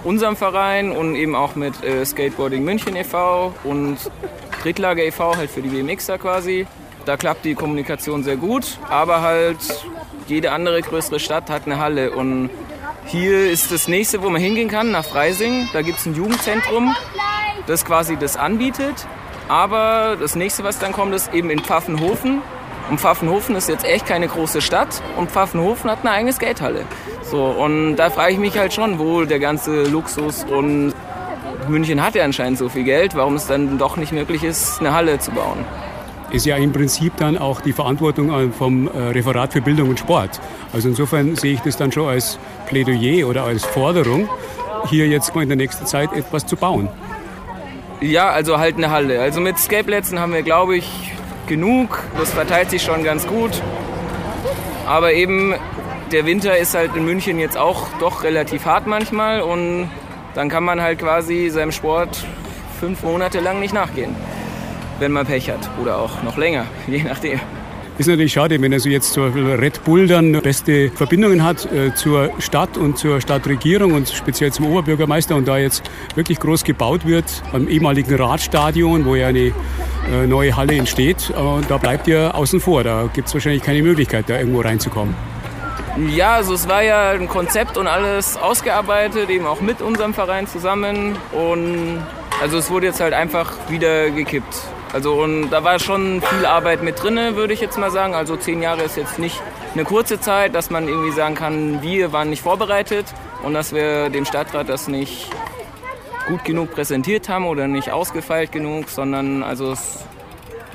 [0.03, 3.53] unserem Verein und eben auch mit äh, Skateboarding München e.V.
[3.63, 3.97] und
[4.61, 5.37] Drittlage e.V.
[5.37, 6.67] halt für die BMXer quasi.
[7.05, 9.57] Da klappt die Kommunikation sehr gut, aber halt
[10.27, 12.11] jede andere größere Stadt hat eine Halle.
[12.11, 12.49] Und
[13.05, 15.67] hier ist das nächste, wo man hingehen kann, nach Freising.
[15.73, 16.95] Da gibt es ein Jugendzentrum,
[17.65, 19.07] das quasi das anbietet.
[19.47, 22.41] Aber das nächste, was dann kommt, ist eben in Pfaffenhofen.
[22.89, 26.83] Und Pfaffenhofen ist jetzt echt keine große Stadt und Pfaffenhofen hat eine eigene Skatehalle.
[27.23, 30.93] So, und da frage ich mich halt schon, wo der ganze Luxus und
[31.69, 34.93] München hat ja anscheinend so viel Geld, warum es dann doch nicht möglich ist, eine
[34.93, 35.63] Halle zu bauen
[36.31, 39.99] ist ja im Prinzip dann auch die Verantwortung äh, vom äh, Referat für Bildung und
[39.99, 40.39] Sport.
[40.73, 44.29] Also insofern sehe ich das dann schon als Plädoyer oder als Forderung,
[44.89, 46.89] hier jetzt mal in der nächsten Zeit etwas zu bauen.
[47.99, 49.21] Ja, also halt eine Halle.
[49.21, 51.11] Also mit Skateplätzen haben wir, glaube ich,
[51.47, 52.03] genug.
[52.17, 53.61] Das verteilt sich schon ganz gut.
[54.87, 55.53] Aber eben
[56.11, 59.89] der Winter ist halt in München jetzt auch doch relativ hart manchmal und
[60.33, 62.25] dann kann man halt quasi seinem Sport
[62.79, 64.15] fünf Monate lang nicht nachgehen
[65.01, 65.69] wenn man Pech hat.
[65.81, 67.39] Oder auch noch länger, je nachdem.
[67.97, 71.93] Ist natürlich schade, wenn also jetzt zum Beispiel Red Bull dann beste Verbindungen hat äh,
[71.93, 75.83] zur Stadt und zur Stadtregierung und speziell zum Oberbürgermeister und da jetzt
[76.15, 79.51] wirklich groß gebaut wird am ehemaligen Radstadion, wo ja eine
[80.09, 81.31] äh, neue Halle entsteht.
[81.31, 82.83] Und da bleibt ihr außen vor.
[82.83, 85.13] Da gibt es wahrscheinlich keine Möglichkeit, da irgendwo reinzukommen.
[86.15, 90.47] Ja, also es war ja ein Konzept und alles ausgearbeitet, eben auch mit unserem Verein
[90.47, 91.17] zusammen.
[91.33, 92.01] Und
[92.41, 94.55] also es wurde jetzt halt einfach wieder gekippt.
[94.93, 98.13] Also und da war schon viel Arbeit mit drin, würde ich jetzt mal sagen.
[98.13, 99.41] Also zehn Jahre ist jetzt nicht
[99.73, 103.05] eine kurze Zeit, dass man irgendwie sagen kann, wir waren nicht vorbereitet
[103.43, 105.29] und dass wir dem Stadtrat das nicht
[106.27, 110.05] gut genug präsentiert haben oder nicht ausgefeilt genug, sondern also es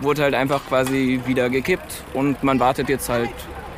[0.01, 3.31] wurde halt einfach quasi wieder gekippt und man wartet jetzt halt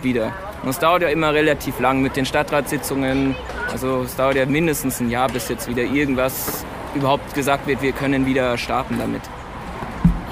[0.02, 0.32] wieder.
[0.62, 3.36] Und es dauert ja immer relativ lang mit den Stadtratssitzungen.
[3.70, 7.92] Also es dauert ja mindestens ein Jahr, bis jetzt wieder irgendwas überhaupt gesagt wird, wir
[7.92, 9.22] können wieder starten damit.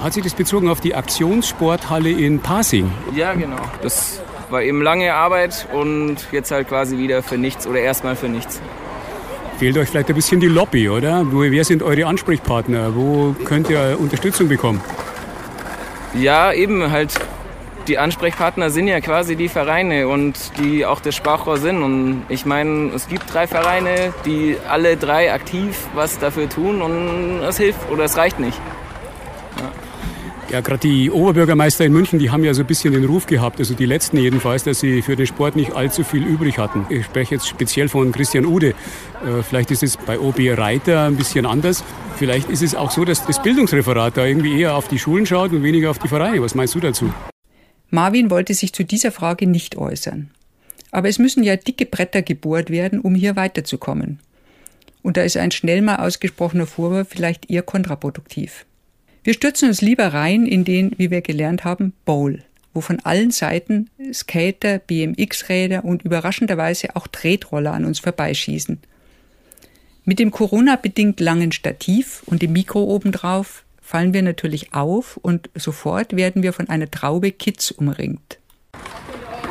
[0.01, 2.91] Hat sich das bezogen auf die Aktionssporthalle in Pasing?
[3.15, 3.57] Ja, genau.
[3.81, 8.29] Das war eben lange Arbeit und jetzt halt quasi wieder für nichts oder erstmal für
[8.29, 8.61] nichts.
[9.57, 11.25] Fehlt euch vielleicht ein bisschen die Lobby, oder?
[11.31, 12.95] Wer sind eure Ansprechpartner?
[12.95, 14.81] Wo könnt ihr Unterstützung bekommen?
[16.13, 17.19] Ja, eben halt
[17.87, 21.81] die Ansprechpartner sind ja quasi die Vereine und die auch das Sprachrohr sind.
[21.81, 27.41] Und ich meine, es gibt drei Vereine, die alle drei aktiv was dafür tun und
[27.43, 28.59] es hilft oder es reicht nicht.
[30.49, 33.59] Ja, gerade die Oberbürgermeister in München, die haben ja so ein bisschen den Ruf gehabt,
[33.59, 36.85] also die letzten jedenfalls, dass sie für den Sport nicht allzu viel übrig hatten.
[36.89, 38.69] Ich spreche jetzt speziell von Christian Ude.
[38.69, 41.83] Äh, vielleicht ist es bei OB Reiter ein bisschen anders.
[42.15, 45.51] Vielleicht ist es auch so, dass das Bildungsreferat da irgendwie eher auf die Schulen schaut
[45.51, 46.41] und weniger auf die Vereine.
[46.41, 47.13] Was meinst du dazu?
[47.89, 50.29] Marvin wollte sich zu dieser Frage nicht äußern.
[50.91, 54.19] Aber es müssen ja dicke Bretter gebohrt werden, um hier weiterzukommen.
[55.03, 58.65] Und da ist ein schnell mal ausgesprochener Vorwurf vielleicht eher kontraproduktiv.
[59.27, 63.31] Wir stürzen uns lieber rein in den, wie wir gelernt haben, Bowl, wo von allen
[63.31, 68.79] Seiten Skater, BMX-Räder und überraschenderweise auch Tretroller an uns vorbeischießen.
[70.05, 76.15] Mit dem Corona-bedingt langen Stativ und dem Mikro obendrauf fallen wir natürlich auf und sofort
[76.15, 78.39] werden wir von einer Traube Kids umringt.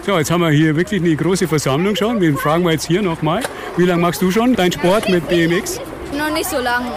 [0.06, 2.18] So, jetzt haben wir hier wirklich eine große Versammlung schon.
[2.22, 3.42] Wir fragen wir jetzt hier nochmal.
[3.76, 5.82] Wie lange machst du schon deinen Sport mit BMX?
[6.12, 6.90] Noch nicht so lange.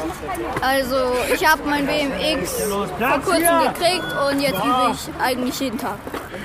[0.61, 0.95] Also
[1.33, 2.87] ich habe mein BMX vor
[3.23, 5.97] kurzem gekriegt und jetzt übe ich eigentlich jeden Tag.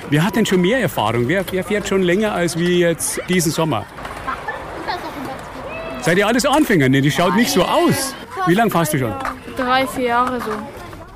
[0.09, 1.27] Wer hat denn schon mehr Erfahrung?
[1.27, 3.85] Wer, wer fährt schon länger als wie jetzt diesen Sommer?
[6.01, 6.89] Seid ihr alles Anfänger?
[6.89, 8.13] Ne, die schaut nicht so aus.
[8.47, 9.13] Wie lange fährst du schon?
[9.57, 10.51] Drei, vier Jahre so.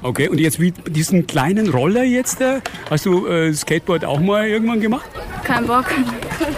[0.01, 4.47] Okay, und jetzt wie diesen kleinen Roller jetzt, äh, hast du äh, Skateboard auch mal
[4.47, 5.09] irgendwann gemacht?
[5.43, 5.85] Kein Bock.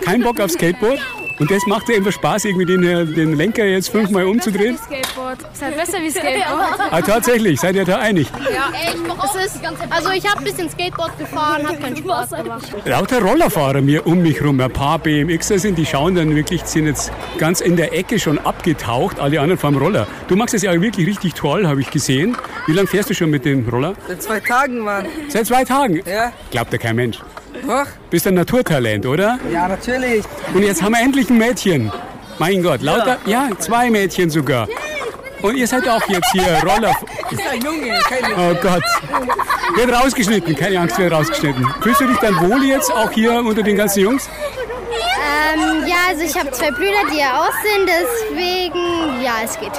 [0.02, 1.00] Kein Bock auf Skateboard?
[1.42, 4.78] Und das macht dir einfach Spaß, irgendwie den, äh, den Lenker jetzt fünfmal umzudrehen?
[4.78, 5.40] Skateboard.
[5.52, 6.80] Ist halt besser wie Skateboard.
[6.92, 8.28] Ah, tatsächlich, seid ihr da einig?
[8.54, 8.72] Ja,
[9.26, 12.72] es ist, also ich habe ein bisschen Skateboard gefahren, hat keinen Spaß gemacht.
[12.86, 16.86] Lauter Rollerfahrer mir um mich rum, ein paar BMXer sind, die schauen dann wirklich, sind
[16.86, 20.06] jetzt ganz in der Ecke schon abgetaucht, alle anderen fahren Roller.
[20.28, 22.38] Du machst das ja wirklich richtig toll, habe ich gesehen.
[22.68, 23.96] Wie lange fährst du schon mit dem Roller?
[24.08, 25.08] Seit zwei Tagen, Mann.
[25.28, 26.04] Seit zwei Tagen?
[26.06, 26.34] Ja.
[26.52, 27.18] Glaubt ja kein Mensch.
[27.68, 27.88] Doch?
[28.10, 29.40] Bist ein Naturtalent, oder?
[29.52, 30.24] Ja, natürlich.
[30.54, 31.92] Und jetzt haben wir endlich ein Mädchen.
[32.40, 34.68] Mein Gott, lauter, ja, zwei Mädchen sogar.
[35.42, 36.96] Und ihr seid auch jetzt hier Roller.
[37.30, 38.84] Ist ein Junge, keine Oh Gott.
[39.76, 41.66] Wird rausgeschnitten, keine Angst, wird rausgeschnitten.
[41.82, 44.30] Fühlst du dich dann wohl jetzt auch hier unter den ganzen Jungs?
[45.54, 49.72] Ähm, ja, also ich habe zwei Brüder, die ja aussehen, deswegen, ja, es geht.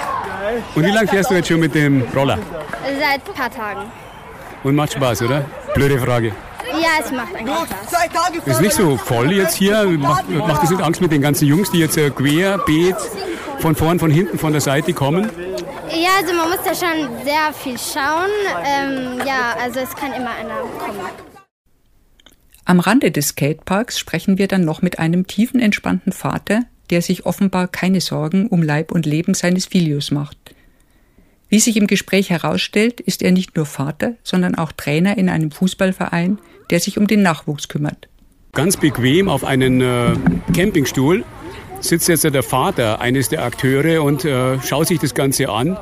[0.75, 2.39] Und wie lange fährst du jetzt schon mit dem Roller?
[2.99, 3.93] Seit ein paar Tagen.
[4.65, 5.45] Und macht Spaß, oder?
[5.75, 6.33] Blöde Frage.
[6.81, 8.47] Ja, es macht eigentlich Spaß.
[8.47, 9.85] Ist nicht so voll jetzt hier?
[9.85, 12.97] Macht, macht das nicht Angst mit den ganzen Jungs, die jetzt äh, querbeet
[13.59, 15.31] von vorn, von hinten, von der Seite kommen?
[15.91, 18.31] Ja, also man muss da schon sehr viel schauen.
[18.65, 20.99] Ähm, ja, also es kann immer einer kommen.
[22.65, 27.69] Am Rande des Skateparks sprechen wir dann noch mit einem tiefenentspannten Vater, der sich offenbar
[27.69, 30.37] keine Sorgen um Leib und Leben seines Filius macht.
[31.53, 35.51] Wie sich im Gespräch herausstellt, ist er nicht nur Vater, sondern auch Trainer in einem
[35.51, 36.39] Fußballverein,
[36.71, 38.09] der sich um den Nachwuchs kümmert.
[38.53, 40.15] Ganz bequem auf einen äh,
[40.57, 41.27] Campingstuhl
[41.81, 45.77] sitzt jetzt der Vater eines der Akteure und äh, schaut sich das Ganze an.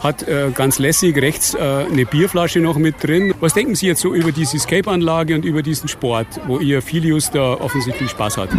[0.00, 3.34] Hat äh, ganz lässig rechts äh, eine Bierflasche noch mit drin.
[3.40, 7.30] Was denken Sie jetzt so über diese Escape-Anlage und über diesen Sport, wo Ihr Filius
[7.32, 8.50] da offensichtlich Spaß hat?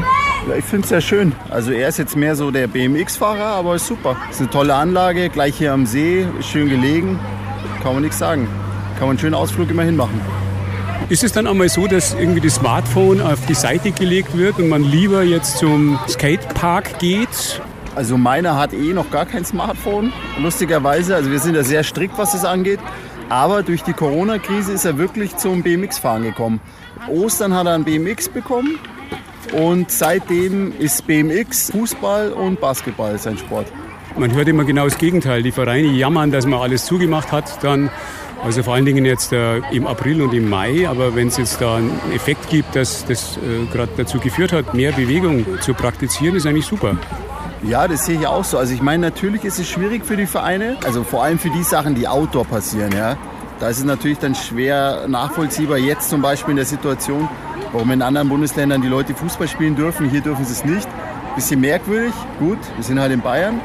[0.49, 1.31] Ja, ich finde es sehr schön.
[1.49, 4.17] Also er ist jetzt mehr so der BMX-Fahrer, aber ist super.
[4.29, 7.17] Ist eine tolle Anlage, gleich hier am See, schön gelegen.
[7.81, 8.47] Kann man nichts sagen.
[8.95, 10.19] Kann man einen schönen Ausflug immerhin machen.
[11.07, 14.67] Ist es dann einmal so, dass irgendwie das Smartphone auf die Seite gelegt wird und
[14.67, 17.61] man lieber jetzt zum Skatepark geht?
[17.95, 21.15] Also meiner hat eh noch gar kein Smartphone, lustigerweise.
[21.15, 22.79] Also wir sind da sehr strikt, was das angeht.
[23.29, 26.59] Aber durch die Corona-Krise ist er wirklich zum BMX-Fahren gekommen.
[27.07, 28.79] Ostern hat er ein BMX bekommen
[29.53, 33.67] und seitdem ist BMX, Fußball und Basketball sein Sport.
[34.17, 35.43] Man hört immer genau das Gegenteil.
[35.43, 37.63] Die Vereine jammern, dass man alles zugemacht hat.
[37.63, 37.89] Dann,
[38.43, 40.87] also vor allen Dingen jetzt äh, im April und im Mai.
[40.89, 44.73] Aber wenn es jetzt da einen Effekt gibt, dass das äh, gerade dazu geführt hat,
[44.73, 46.97] mehr Bewegung zu praktizieren, ist eigentlich super.
[47.63, 48.57] Ja, das sehe ich auch so.
[48.57, 51.63] Also ich meine, natürlich ist es schwierig für die Vereine, also vor allem für die
[51.63, 52.93] Sachen, die outdoor passieren.
[52.95, 53.17] Ja.
[53.59, 57.27] Da ist es natürlich dann schwer nachvollziehbar, jetzt zum Beispiel in der Situation,
[57.73, 60.87] warum in anderen Bundesländern die Leute Fußball spielen dürfen, hier dürfen sie es nicht.
[61.35, 63.59] Bisschen merkwürdig, gut, wir sind halt in Bayern.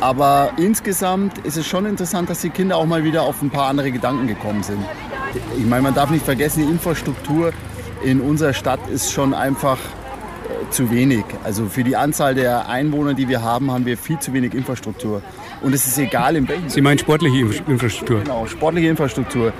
[0.00, 3.68] Aber insgesamt ist es schon interessant, dass die Kinder auch mal wieder auf ein paar
[3.68, 4.80] andere Gedanken gekommen sind.
[5.56, 7.52] Ich meine, man darf nicht vergessen, die Infrastruktur
[8.02, 9.78] in unserer Stadt ist schon einfach
[10.70, 11.24] zu wenig.
[11.44, 15.22] Also für die Anzahl der Einwohner, die wir haben, haben wir viel zu wenig Infrastruktur.
[15.62, 16.68] Und es ist egal in welchem.
[16.68, 18.20] Sie meinen sportliche Inf- Infrastruktur?
[18.20, 19.52] Genau, sportliche Infrastruktur.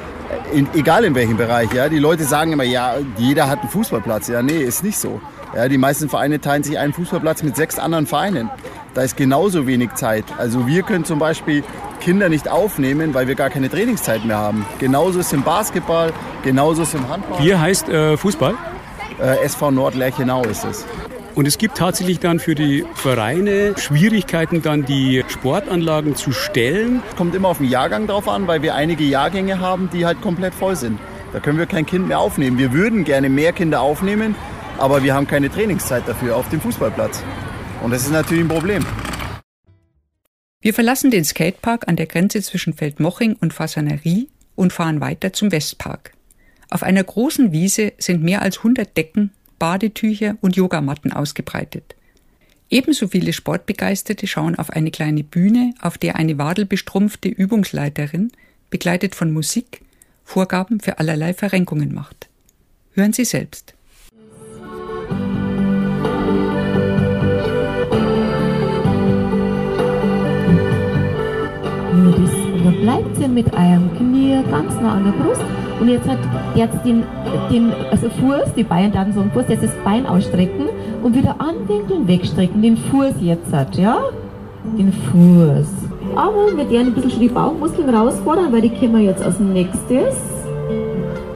[0.53, 1.73] In, egal in welchem Bereich.
[1.73, 4.29] Ja, die Leute sagen immer, ja, jeder hat einen Fußballplatz.
[4.29, 5.21] Ja, nee, ist nicht so.
[5.55, 8.49] Ja, die meisten Vereine teilen sich einen Fußballplatz mit sechs anderen Vereinen.
[8.95, 10.25] Da ist genauso wenig Zeit.
[10.39, 11.65] Also wir können zum Beispiel
[12.01, 14.65] Kinder nicht aufnehmen, weil wir gar keine Trainingszeit mehr haben.
[14.79, 17.41] Genauso ist es im Basketball, genauso ist es im Handball.
[17.41, 18.55] Hier heißt äh, Fußball?
[19.21, 20.87] Äh, SV Nord Lerchenau ist es.
[21.35, 27.03] Und es gibt tatsächlich dann für die Vereine Schwierigkeiten, dann die Sportanlagen zu stellen.
[27.17, 30.55] Kommt immer auf den Jahrgang drauf an, weil wir einige Jahrgänge haben, die halt komplett
[30.55, 30.99] voll sind.
[31.33, 32.59] Da können wir kein Kind mehr aufnehmen.
[32.59, 34.35] Wir würden gerne mehr Kinder aufnehmen,
[34.79, 37.23] aber wir haben keine Trainingszeit dafür auf dem Fußballplatz.
[37.83, 38.85] Und das ist natürlich ein Problem.
[40.61, 45.53] Wir verlassen den Skatepark an der Grenze zwischen Feldmoching und Fasanerie und fahren weiter zum
[45.53, 46.13] Westpark.
[46.71, 51.97] Auf einer großen Wiese sind mehr als 100 Decken, Badetücher und Yogamatten ausgebreitet.
[52.71, 58.31] Ebenso viele Sportbegeisterte schauen auf eine kleine Bühne, auf der eine wadelbestrumpfte Übungsleiterin,
[58.71, 59.83] begleitet von Musik,
[60.25, 62.29] Vorgaben für allerlei Verrenkungen macht.
[62.93, 63.75] Hören Sie selbst.
[72.81, 75.60] Bleibt ihr mit eurem Knie ganz nah an der Brust.
[75.81, 76.19] Und jetzt hat
[76.55, 77.03] jetzt den,
[77.51, 80.69] den also Fuß, die Beine dann so ein Fuß, jetzt das Bein ausstrecken
[81.03, 82.61] und wieder anwinkeln, wegstrecken.
[82.61, 83.99] Den Fuß jetzt hat, ja?
[84.77, 85.69] Den Fuß.
[86.17, 89.41] Aber wir werden ein bisschen schon die Bauchmuskeln herausfordern, weil die können wir jetzt als
[89.41, 90.17] nächstes.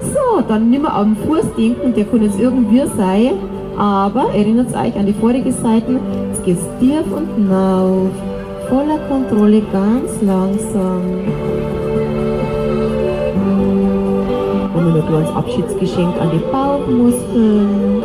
[0.00, 3.33] So, dann wir auf den Fuß denken, der kann jetzt irgendwie sein.
[3.78, 5.98] Aber erinnert euch an die vorige Seite.
[6.28, 8.11] Jetzt geht's tief und hinauf
[8.68, 11.00] voller Kontrolle ganz langsam.
[14.75, 18.03] Und ein kleines Abschiedsgeschenk an die Bauchmuskeln.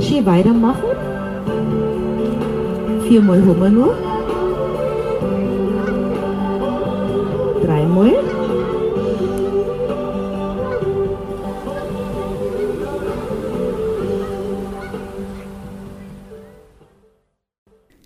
[0.00, 0.82] Schön weitermachen.
[3.08, 4.08] Viermal haben wir noch.
[7.68, 8.27] dreimal.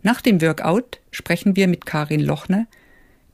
[0.03, 2.67] Nach dem Workout sprechen wir mit Karin Lochner,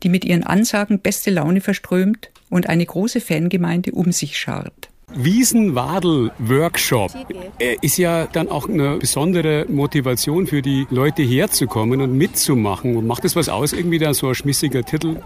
[0.03, 4.91] die mit ihren Ansagen beste Laune verströmt und eine große Fangemeinde um sich schart.
[5.15, 7.13] Wiesenwadel-Workshop
[7.59, 12.95] äh, ist ja dann auch eine besondere Motivation für die Leute herzukommen und mitzumachen.
[12.97, 15.17] Und macht das was aus, irgendwie da so ein schmissiger Titel?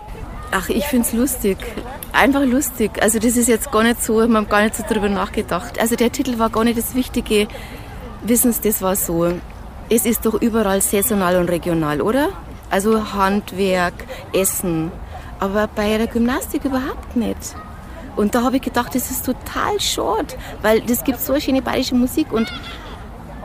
[0.52, 1.56] Ach, ich finde es lustig.
[2.12, 3.02] Einfach lustig.
[3.02, 5.80] Also das ist jetzt gar nicht so, wir haben gar nicht so drüber nachgedacht.
[5.80, 7.48] Also der Titel war gar nicht das Wichtige.
[8.24, 9.32] Wissen Sie, das war so.
[9.94, 12.30] Es ist doch überall saisonal und regional, oder?
[12.70, 13.92] Also Handwerk,
[14.32, 14.90] Essen.
[15.38, 17.54] Aber bei der Gymnastik überhaupt nicht.
[18.16, 20.28] Und da habe ich gedacht, das ist total schade,
[20.62, 22.50] weil das gibt so schöne bayerische Musik und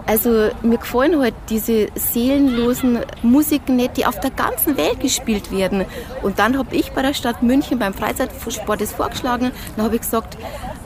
[0.08, 5.86] also mir gefallen halt diese seelenlosen Musiken nicht, die auf der ganzen Welt gespielt werden.
[6.24, 9.52] Und dann habe ich bei der Stadt München beim Freizeitsport das vorgeschlagen.
[9.76, 10.38] Dann habe ich gesagt,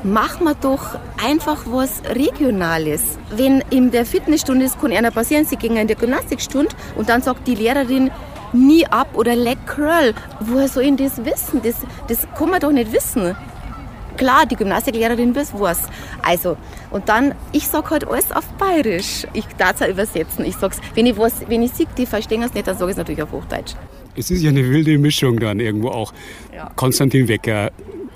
[0.04, 3.20] machen wir doch einfach was Regionales.
[3.30, 7.22] Wenn in der Fitnessstunde ist, kann einer passieren, sie gehen in der Gymnastikstunde und dann
[7.22, 8.10] sagt die Lehrerin,
[8.54, 10.14] nie ab oder leg curl.
[10.40, 11.62] Woher soll ich das wissen?
[11.64, 11.76] Das,
[12.08, 13.36] das kann man doch nicht wissen.
[14.18, 15.84] Klar, die Gymnastiklehrerin weiß was.
[16.22, 16.58] Also,
[16.92, 19.28] und dann, ich sag halt alles auf Bayerisch.
[19.34, 20.46] Ich darf es auch übersetzen.
[20.46, 22.94] Ich sag's, wenn ich was, wenn ich sehe, die verstehen es nicht, dann sage ich
[22.94, 23.74] es natürlich auf Hochdeutsch.
[24.16, 26.14] Es ist ja eine wilde Mischung dann irgendwo auch.
[26.54, 26.70] Ja.
[26.76, 27.72] Konstantin Wecker,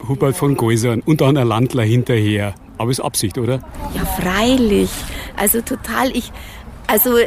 [0.07, 2.53] Hubert von Geusern und dann ein Landler hinterher.
[2.77, 3.61] Aber ist Absicht, oder?
[3.93, 4.89] Ja, freilich.
[5.37, 6.31] Also total, ich,
[6.87, 7.17] also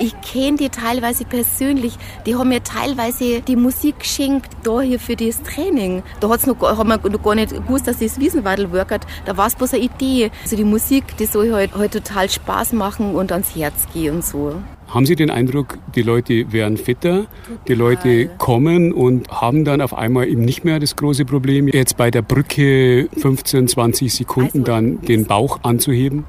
[0.00, 1.96] ich kenne die teilweise persönlich.
[2.26, 6.02] Die haben mir teilweise die Musik geschenkt, da hier für das Training.
[6.20, 9.06] Da hat's noch, haben wir noch gar nicht gewusst, dass das Wiesenwadel workert.
[9.26, 10.30] Da war es bloß eine Idee.
[10.42, 14.24] Also die Musik, die soll halt, halt total Spaß machen und ans Herz gehen und
[14.24, 14.54] so.
[14.88, 17.26] Haben Sie den Eindruck, die Leute werden fitter,
[17.68, 21.96] die Leute kommen und haben dann auf einmal eben nicht mehr das große Problem, jetzt
[21.96, 26.24] bei der Brücke 15, 20 Sekunden dann den Bauch anzuheben?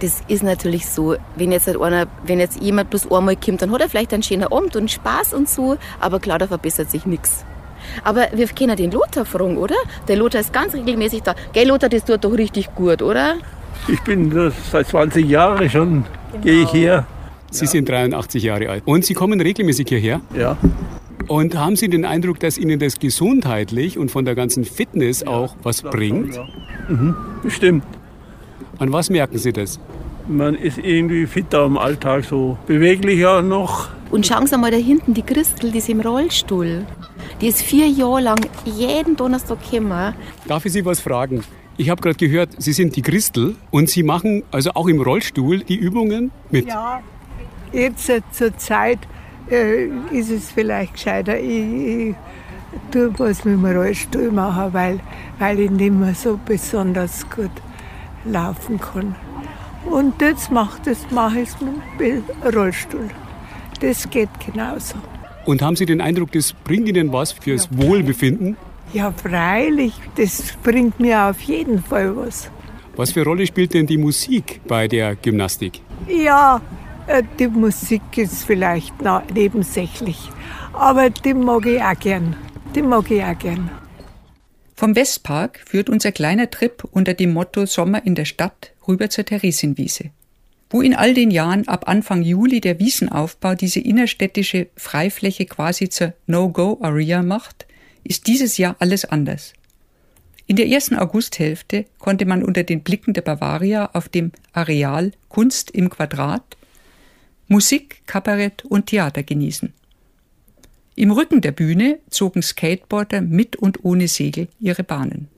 [0.00, 3.70] Das ist natürlich so, wenn jetzt, halt einer, wenn jetzt jemand bloß einmal kommt, dann
[3.70, 7.04] hat er vielleicht einen schönen Abend und Spaß und so, aber klar, da verbessert sich
[7.04, 7.44] nichts.
[8.02, 9.74] Aber wir kennen den Lothar fragen, oder?
[10.08, 11.34] Der Lothar ist ganz regelmäßig da.
[11.52, 13.34] Gell, Lothar, das tut doch richtig gut, oder?
[13.88, 16.04] Ich bin das seit 20 Jahren schon,
[16.42, 17.06] gehe ich her.
[17.50, 18.82] Sie sind 83 Jahre alt.
[18.86, 20.20] Und Sie kommen regelmäßig hierher?
[20.36, 20.56] Ja.
[21.26, 25.56] Und haben Sie den Eindruck, dass Ihnen das gesundheitlich und von der ganzen Fitness auch
[25.62, 26.40] was bringt?
[26.88, 27.84] Mhm, bestimmt.
[28.78, 29.78] An was merken Sie das?
[30.30, 33.88] Man ist irgendwie fitter im Alltag, so beweglicher noch.
[34.12, 36.86] Und schauen Sie mal da hinten, die Christel, die ist im Rollstuhl.
[37.40, 40.14] Die ist vier Jahre lang jeden Donnerstag gekommen.
[40.46, 41.42] Darf ich Sie was fragen?
[41.76, 45.64] Ich habe gerade gehört, Sie sind die Christel und Sie machen also auch im Rollstuhl
[45.64, 46.68] die Übungen mit.
[46.68, 47.02] Ja,
[47.72, 49.00] jetzt äh, zur Zeit
[49.50, 51.40] äh, ist es vielleicht gescheiter.
[51.40, 52.14] Ich, ich
[52.92, 55.00] tue was mit dem Rollstuhl machen, weil,
[55.40, 57.50] weil ich nicht mehr so besonders gut
[58.24, 59.16] laufen kann.
[59.84, 62.24] Und jetzt mache das mache ich mit dem
[62.54, 63.08] Rollstuhl.
[63.80, 64.96] das geht genauso.
[65.46, 68.56] Und haben Sie den Eindruck, das bringt Ihnen was fürs Wohlbefinden?
[68.92, 72.50] Ja, freilich, das bringt mir auf jeden Fall was.
[72.96, 75.80] Was für Rolle spielt denn die Musik bei der Gymnastik?
[76.08, 76.60] Ja,
[77.06, 78.94] äh, die Musik ist vielleicht
[79.32, 80.30] nebensächlich,
[80.72, 82.36] aber die mag ich auch gern.
[82.74, 83.70] Die mag ich auch gern.
[84.74, 89.24] Vom Westpark führt unser kleiner Trip unter dem Motto Sommer in der Stadt rüber zur
[89.24, 90.10] Theresienwiese.
[90.68, 96.12] Wo in all den Jahren ab Anfang Juli der Wiesenaufbau diese innerstädtische Freifläche quasi zur
[96.26, 97.66] No-Go-Area macht,
[98.04, 99.54] ist dieses Jahr alles anders.
[100.46, 105.70] In der ersten Augusthälfte konnte man unter den Blicken der Bavaria auf dem Areal Kunst
[105.70, 106.56] im Quadrat
[107.48, 109.72] Musik, Kabarett und Theater genießen.
[110.94, 115.28] Im Rücken der Bühne zogen Skateboarder mit und ohne Segel ihre Bahnen.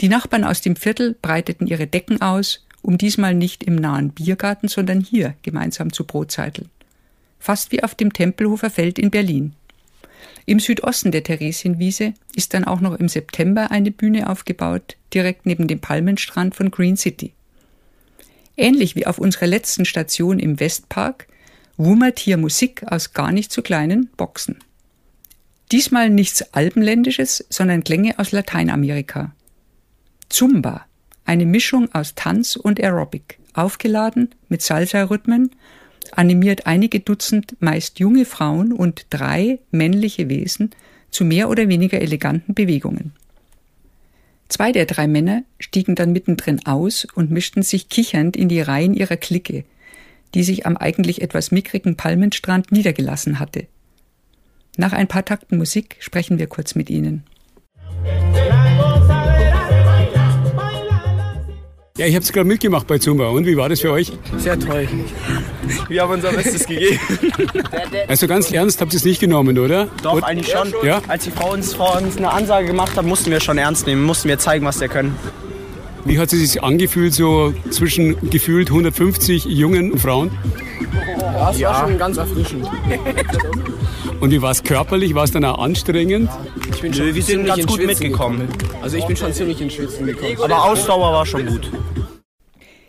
[0.00, 4.68] Die Nachbarn aus dem Viertel breiteten ihre Decken aus, um diesmal nicht im nahen Biergarten,
[4.68, 6.68] sondern hier gemeinsam zu Brotzeiteln.
[7.38, 9.54] Fast wie auf dem Tempelhofer Feld in Berlin.
[10.44, 15.66] Im Südosten der Theresienwiese ist dann auch noch im September eine Bühne aufgebaut, direkt neben
[15.66, 17.32] dem Palmenstrand von Green City.
[18.56, 21.26] Ähnlich wie auf unserer letzten Station im Westpark
[21.76, 24.58] wummert hier Musik aus gar nicht zu kleinen Boxen.
[25.72, 29.34] Diesmal nichts Alpenländisches, sondern Klänge aus Lateinamerika.
[30.28, 30.86] Zumba,
[31.24, 35.50] eine Mischung aus Tanz und Aerobic, aufgeladen mit Salsa-Rhythmen,
[36.12, 40.70] animiert einige Dutzend meist junge Frauen und drei männliche Wesen
[41.10, 43.12] zu mehr oder weniger eleganten Bewegungen.
[44.48, 48.94] Zwei der drei Männer stiegen dann mittendrin aus und mischten sich kichernd in die Reihen
[48.94, 49.64] ihrer Clique,
[50.34, 53.66] die sich am eigentlich etwas mickrigen Palmenstrand niedergelassen hatte.
[54.76, 57.24] Nach ein paar Takten Musik sprechen wir kurz mit ihnen.
[61.96, 63.28] Ja, ich habe es gerade mitgemacht bei Zumba.
[63.28, 64.12] Und wie war das für euch?
[64.36, 64.86] Sehr toll.
[65.88, 66.98] Wir haben unser Bestes gegeben.
[68.06, 69.88] Also ganz ernst habt ihr es nicht genommen, oder?
[70.02, 70.72] Doch, Und- eigentlich schon.
[70.84, 71.00] Ja?
[71.08, 74.02] Als die Frau uns vor uns eine Ansage gemacht hat, mussten wir schon ernst nehmen,
[74.04, 75.16] mussten wir zeigen, was wir können.
[76.06, 80.30] Wie hat es sich angefühlt, so zwischen gefühlt 150 jungen Frauen?
[81.20, 82.66] Ja, es war schon ganz erfrischend.
[84.20, 85.14] Und wie war es körperlich?
[85.14, 86.30] War es dann auch anstrengend?
[86.72, 88.48] Ich bin Nö, schon wir sind ziemlich ganz gut Schwitzen mitgekommen.
[88.48, 88.82] gekommen.
[88.82, 90.36] Also ich bin schon ziemlich ins Schwitzen gekommen.
[90.42, 91.70] Aber Ausdauer war schon gut.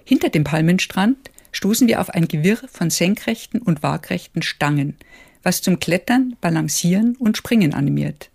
[0.05, 1.17] Hinter dem Palmenstrand
[1.51, 4.95] stoßen wir auf ein Gewirr von senkrechten und waagrechten Stangen,
[5.43, 8.29] was zum Klettern, Balancieren und Springen animiert.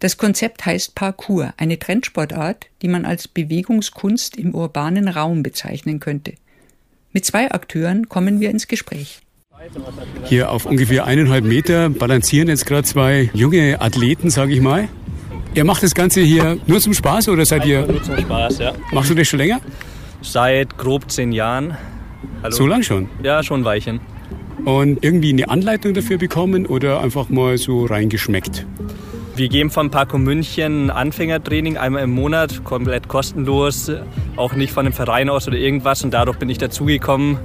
[0.00, 6.34] Das Konzept heißt Parkour, eine Trendsportart, die man als Bewegungskunst im urbanen Raum bezeichnen könnte.
[7.12, 9.20] Mit zwei Akteuren kommen wir ins Gespräch.
[10.24, 14.88] Hier auf ungefähr eineinhalb Meter balancieren jetzt gerade zwei junge Athleten, sage ich mal.
[15.54, 17.86] Ihr macht das Ganze hier nur zum Spaß oder seid ihr...
[17.86, 18.72] Nur zum Spaß, ja.
[18.92, 19.60] Machst du das schon länger?
[20.20, 21.76] Seit grob zehn Jahren.
[22.42, 22.54] Hallo.
[22.54, 23.08] So lang schon?
[23.22, 24.00] Ja, schon ein Weilchen.
[24.64, 28.66] Und irgendwie eine Anleitung dafür bekommen oder einfach mal so reingeschmeckt?
[29.36, 33.90] Wir geben von Parco München Anfängertraining einmal im Monat, komplett kostenlos,
[34.36, 36.04] auch nicht von einem Verein aus oder irgendwas.
[36.04, 37.38] Und dadurch bin ich dazugekommen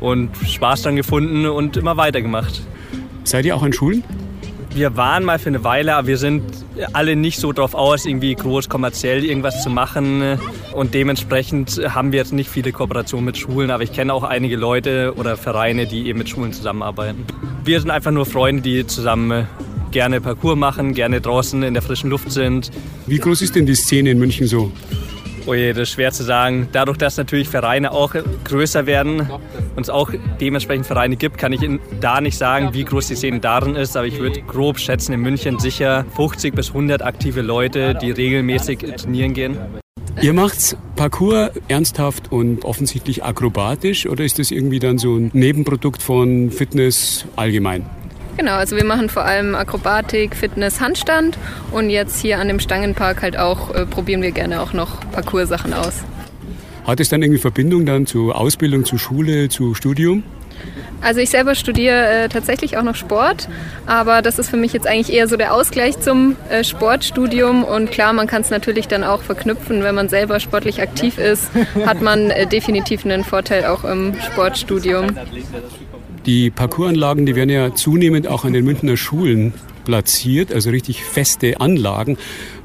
[0.00, 2.60] und Spaß dran gefunden und immer weitergemacht.
[3.24, 4.04] Seid ihr auch an Schulen?
[4.74, 6.42] Wir waren mal für eine Weile, aber wir sind
[6.92, 10.38] alle nicht so drauf aus, irgendwie groß kommerziell irgendwas zu machen.
[10.74, 14.56] Und dementsprechend haben wir jetzt nicht viele Kooperationen mit Schulen, aber ich kenne auch einige
[14.56, 17.24] Leute oder Vereine, die eben mit Schulen zusammenarbeiten.
[17.64, 19.46] Wir sind einfach nur Freunde, die zusammen
[19.92, 22.70] gerne Parcours machen, gerne draußen in der frischen Luft sind.
[23.06, 24.72] Wie groß ist denn die Szene in München so?
[25.44, 26.68] Oh je, das ist schwer zu sagen.
[26.70, 28.14] Dadurch, dass natürlich Vereine auch
[28.44, 29.28] größer werden
[29.74, 33.16] und es auch dementsprechend Vereine gibt, kann ich Ihnen da nicht sagen, wie groß die
[33.16, 33.96] Szene darin ist.
[33.96, 38.78] Aber ich würde grob schätzen, in München sicher 50 bis 100 aktive Leute, die regelmäßig
[38.96, 39.56] trainieren gehen.
[40.20, 46.02] Ihr macht's Parcours ernsthaft und offensichtlich akrobatisch oder ist das irgendwie dann so ein Nebenprodukt
[46.02, 47.84] von Fitness allgemein?
[48.36, 51.38] Genau, also wir machen vor allem Akrobatik, Fitness, Handstand
[51.70, 55.74] und jetzt hier an dem Stangenpark halt auch äh, probieren wir gerne auch noch Parcoursachen
[55.74, 56.02] aus.
[56.86, 60.24] Hat es dann irgendwie Verbindung dann zu Ausbildung, zu Schule, zu Studium?
[61.00, 63.48] Also ich selber studiere äh, tatsächlich auch noch Sport,
[63.86, 67.90] aber das ist für mich jetzt eigentlich eher so der Ausgleich zum äh, Sportstudium und
[67.90, 71.50] klar, man kann es natürlich dann auch verknüpfen, wenn man selber sportlich aktiv ist,
[71.86, 75.08] hat man äh, definitiv einen Vorteil auch im Sportstudium.
[76.26, 79.52] Die Parcoursanlagen, die werden ja zunehmend auch an den Münchner Schulen
[79.84, 82.16] platziert, also richtig feste Anlagen,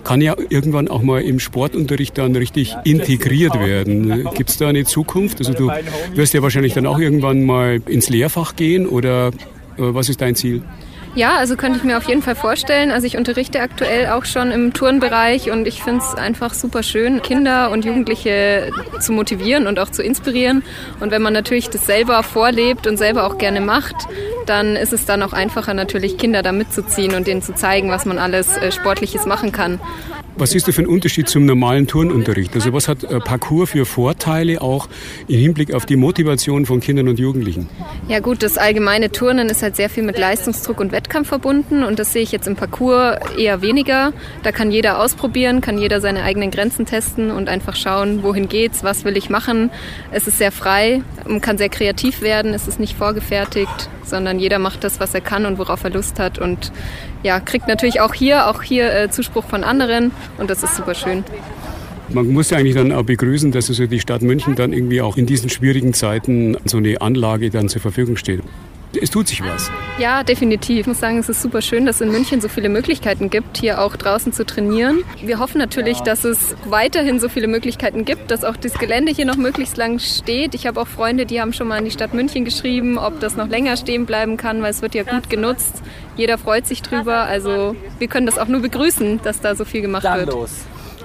[0.03, 4.27] kann ja irgendwann auch mal im Sportunterricht dann richtig integriert werden.
[4.35, 5.39] Gibt es da eine Zukunft?
[5.39, 5.71] Also du
[6.13, 9.31] wirst ja wahrscheinlich dann auch irgendwann mal ins Lehrfach gehen oder äh,
[9.77, 10.61] was ist dein Ziel?
[11.17, 12.91] Ja, also könnte ich mir auf jeden Fall vorstellen.
[12.91, 17.23] Also ich unterrichte aktuell auch schon im Turnbereich und ich finde es einfach super schön,
[17.23, 20.61] Kinder und Jugendliche zu motivieren und auch zu inspirieren.
[20.99, 23.95] Und wenn man natürlich das selber vorlebt und selber auch gerne macht,
[24.45, 28.05] dann ist es dann auch einfacher natürlich Kinder da mitzuziehen und denen zu zeigen, was
[28.05, 29.79] man alles äh, Sportliches machen kann.
[30.39, 32.53] Was ist da für ein Unterschied zum normalen Turnunterricht?
[32.53, 34.87] Also was hat äh, Parcours für Vorteile auch
[35.27, 37.67] im Hinblick auf die Motivation von Kindern und Jugendlichen?
[38.07, 41.97] Ja gut, das allgemeine Turnen ist halt sehr viel mit Leistungsdruck und Wettkampf verbunden und
[41.97, 44.13] das sehe ich jetzt im Parcours eher weniger.
[44.43, 48.83] Da kann jeder ausprobieren, kann jeder seine eigenen Grenzen testen und einfach schauen, wohin geht's,
[48.83, 49.71] was will ich machen.
[50.11, 54.59] Es ist sehr frei, man kann sehr kreativ werden, es ist nicht vorgefertigt, sondern jeder
[54.59, 56.71] macht das, was er kann und worauf er Lust hat und
[57.27, 60.95] ja, kriegt natürlich auch hier, auch hier äh, Zuspruch von anderen und das ist super
[60.95, 61.25] schön.
[62.09, 65.17] Man muss ja eigentlich dann auch begrüßen, dass also die Stadt München dann irgendwie auch
[65.17, 68.41] in diesen schwierigen Zeiten so eine Anlage dann zur Verfügung steht.
[68.99, 69.69] Es tut sich was.
[69.99, 70.79] Ja, definitiv.
[70.79, 73.57] Ich muss sagen, es ist super schön, dass es in München so viele Möglichkeiten gibt,
[73.57, 75.03] hier auch draußen zu trainieren.
[75.21, 79.25] Wir hoffen natürlich, dass es weiterhin so viele Möglichkeiten gibt, dass auch das Gelände hier
[79.25, 80.55] noch möglichst lang steht.
[80.55, 83.35] Ich habe auch Freunde, die haben schon mal an die Stadt München geschrieben, ob das
[83.35, 85.81] noch länger stehen bleiben kann, weil es wird ja gut genutzt.
[86.15, 87.23] Jeder freut sich drüber.
[87.23, 90.33] Also wir können das auch nur begrüßen, dass da so viel gemacht wird.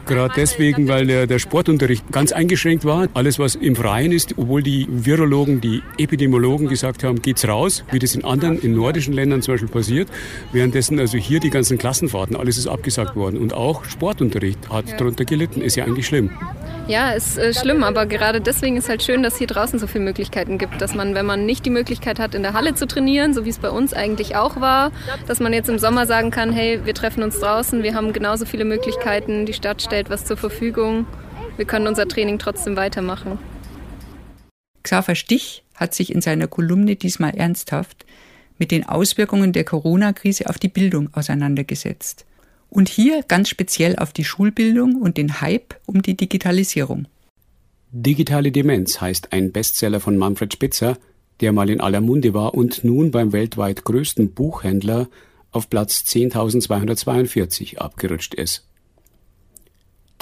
[0.07, 3.09] Gerade deswegen, weil der, der, Sportunterricht ganz eingeschränkt war.
[3.15, 7.99] Alles, was im Freien ist, obwohl die Virologen, die Epidemiologen gesagt haben, geht's raus, wie
[7.99, 10.09] das in anderen, in nordischen Ländern zum Beispiel passiert.
[10.53, 13.39] Währenddessen also hier die ganzen Klassenfahrten, alles ist abgesagt worden.
[13.39, 15.61] Und auch Sportunterricht hat darunter gelitten.
[15.61, 16.31] Ist ja eigentlich schlimm.
[16.89, 20.03] Ja, ist äh, schlimm, aber gerade deswegen ist halt schön, dass hier draußen so viele
[20.05, 23.35] Möglichkeiten gibt, dass man, wenn man nicht die Möglichkeit hat, in der Halle zu trainieren,
[23.35, 24.91] so wie es bei uns eigentlich auch war,
[25.29, 28.47] dass man jetzt im Sommer sagen kann, hey, wir treffen uns draußen, wir haben genauso
[28.47, 31.07] viele Möglichkeiten, die Stadt stellt was zur Verfügung,
[31.57, 33.39] wir können unser Training trotzdem weitermachen.
[34.83, 38.05] Xaver Stich hat sich in seiner Kolumne diesmal ernsthaft
[38.59, 42.27] mit den Auswirkungen der Corona-Krise auf die Bildung auseinandergesetzt.
[42.73, 47.07] Und hier ganz speziell auf die Schulbildung und den Hype um die Digitalisierung.
[47.91, 50.97] Digitale Demenz heißt ein Bestseller von Manfred Spitzer,
[51.41, 55.11] der mal in aller Munde war und nun beim weltweit größten Buchhändler
[55.51, 58.67] auf Platz 10.242 abgerutscht ist.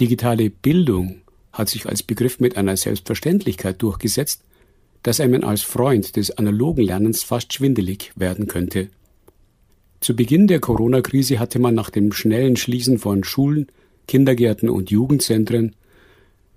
[0.00, 1.22] Digitale Bildung
[1.52, 4.42] hat sich als Begriff mit einer Selbstverständlichkeit durchgesetzt,
[5.04, 8.88] dass einem als Freund des analogen Lernens fast schwindelig werden könnte.
[10.00, 13.66] Zu Beginn der Corona-Krise hatte man nach dem schnellen Schließen von Schulen,
[14.08, 15.76] Kindergärten und Jugendzentren,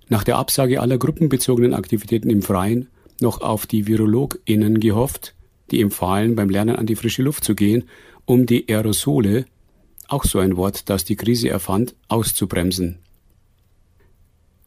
[0.08, 2.88] nach der Absage aller gruppenbezogenen Aktivitäten im Freien
[3.20, 5.36] noch auf die VirologInnen gehofft,
[5.72, 7.84] die empfahlen, beim Lernen an die frische Luft zu gehen,
[8.26, 9.46] um die Aerosole,
[10.08, 13.00] auch so ein Wort, das die Krise erfand, auszubremsen.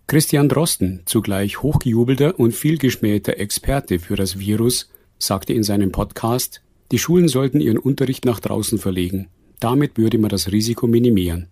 [0.07, 6.63] Christian Drosten, zugleich hochgejubelter und vielgeschmähter Experte für das Virus, sagte in seinem Podcast,
[6.93, 9.29] die Schulen sollten ihren Unterricht nach draußen verlegen.
[9.61, 11.49] Damit würde man das Risiko minimieren.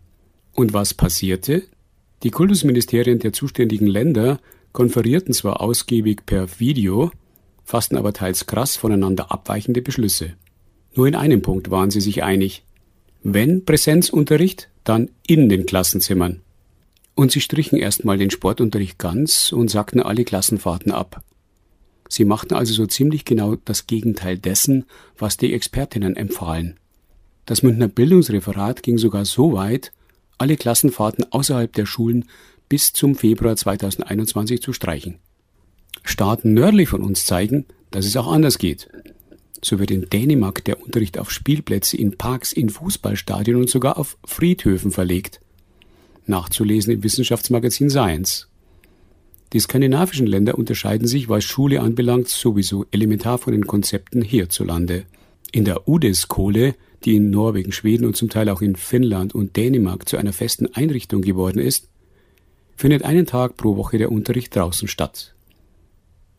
[0.52, 1.64] Und was passierte?
[2.22, 4.38] Die Kultusministerien der zuständigen Länder
[4.72, 7.10] konferierten zwar ausgiebig per Video,
[7.64, 10.34] fassten aber teils krass voneinander abweichende Beschlüsse.
[10.94, 12.64] Nur in einem Punkt waren sie sich einig.
[13.22, 16.42] Wenn Präsenzunterricht, dann in den Klassenzimmern.
[17.14, 21.22] Und sie strichen erstmal den Sportunterricht ganz und sagten alle Klassenfahrten ab.
[22.08, 24.84] Sie machten also so ziemlich genau das Gegenteil dessen,
[25.18, 26.78] was die Expertinnen empfahlen.
[27.46, 29.92] Das Münchner Bildungsreferat ging sogar so weit,
[30.38, 32.26] alle Klassenfahrten außerhalb der Schulen
[32.68, 35.18] bis zum Februar 2021 zu streichen.
[36.02, 38.88] Staaten nördlich von uns zeigen, dass es auch anders geht.
[39.62, 44.18] So wird in Dänemark der Unterricht auf Spielplätze, in Parks, in Fußballstadien und sogar auf
[44.24, 45.40] Friedhöfen verlegt.
[46.26, 48.48] Nachzulesen im Wissenschaftsmagazin Science.
[49.54, 55.04] Die skandinavischen Länder unterscheiden sich, was Schule anbelangt, sowieso elementar von den Konzepten hierzulande.
[55.52, 56.74] In der UDES-Kohle,
[57.04, 60.74] die in Norwegen, Schweden und zum Teil auch in Finnland und Dänemark zu einer festen
[60.74, 61.88] Einrichtung geworden ist,
[62.74, 65.36] findet einen Tag pro Woche der Unterricht draußen statt.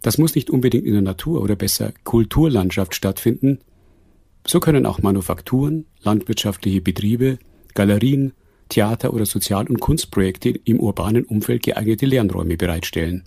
[0.02, 3.60] Das muss nicht unbedingt in der Natur oder besser Kulturlandschaft stattfinden.
[4.46, 7.40] So können auch Manufakturen, landwirtschaftliche Betriebe,
[7.76, 8.34] Galerien,
[8.70, 13.24] Theater- oder Sozial- und Kunstprojekte im urbanen Umfeld geeignete Lernräume bereitstellen.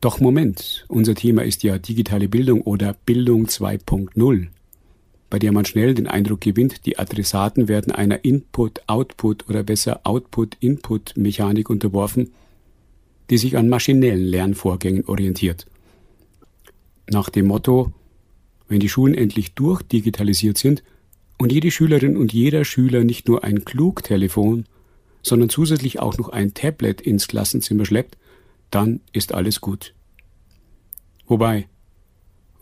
[0.00, 4.48] Doch Moment, unser Thema ist ja digitale Bildung oder Bildung 2.0,
[5.28, 11.70] bei der man schnell den Eindruck gewinnt, die Adressaten werden einer Input-Output oder besser Output-Input-Mechanik
[11.70, 12.32] unterworfen,
[13.30, 15.66] die sich an maschinellen Lernvorgängen orientiert.
[17.08, 17.92] Nach dem Motto,
[18.68, 20.82] wenn die Schulen endlich durchdigitalisiert sind,
[21.40, 24.66] und jede Schülerin und jeder Schüler nicht nur ein Klugtelefon,
[25.22, 28.16] sondern zusätzlich auch noch ein Tablet ins Klassenzimmer schleppt,
[28.70, 29.94] dann ist alles gut.
[31.26, 31.68] Wobei,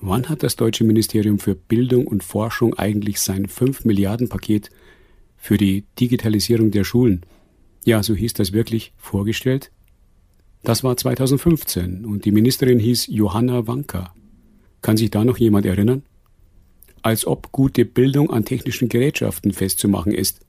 [0.01, 4.71] Wann hat das deutsche Ministerium für Bildung und Forschung eigentlich sein 5 Milliarden Paket
[5.37, 7.23] für die Digitalisierung der Schulen,
[7.85, 9.73] ja, so hieß das wirklich, vorgestellt?
[10.63, 14.15] Das war 2015 und die Ministerin hieß Johanna Wanka.
[14.83, 16.03] Kann sich da noch jemand erinnern?
[17.03, 20.41] Als ob gute Bildung an technischen Gerätschaften festzumachen ist.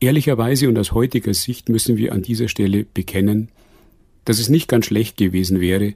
[0.00, 3.50] Ehrlicherweise und aus heutiger Sicht müssen wir an dieser Stelle bekennen,
[4.24, 5.94] dass es nicht ganz schlecht gewesen wäre,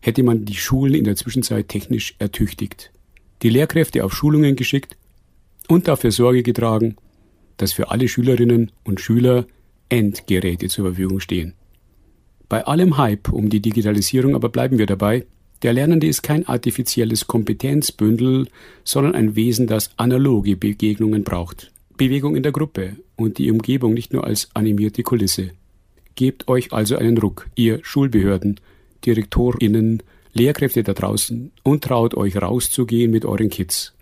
[0.00, 2.92] hätte man die Schulen in der Zwischenzeit technisch ertüchtigt,
[3.42, 4.96] die Lehrkräfte auf Schulungen geschickt
[5.68, 6.96] und dafür Sorge getragen,
[7.56, 9.46] dass für alle Schülerinnen und Schüler
[9.88, 11.54] Endgeräte zur Verfügung stehen.
[12.48, 15.26] Bei allem Hype um die Digitalisierung aber bleiben wir dabei,
[15.62, 18.48] der Lernende ist kein artifizielles Kompetenzbündel,
[18.84, 21.72] sondern ein Wesen, das analoge Begegnungen braucht.
[21.96, 25.52] Bewegung in der Gruppe und die Umgebung nicht nur als animierte Kulisse.
[26.14, 28.60] Gebt euch also einen Ruck, ihr Schulbehörden,
[29.04, 30.02] DirektorInnen,
[30.32, 33.94] Lehrkräfte da draußen und traut euch rauszugehen mit euren Kids.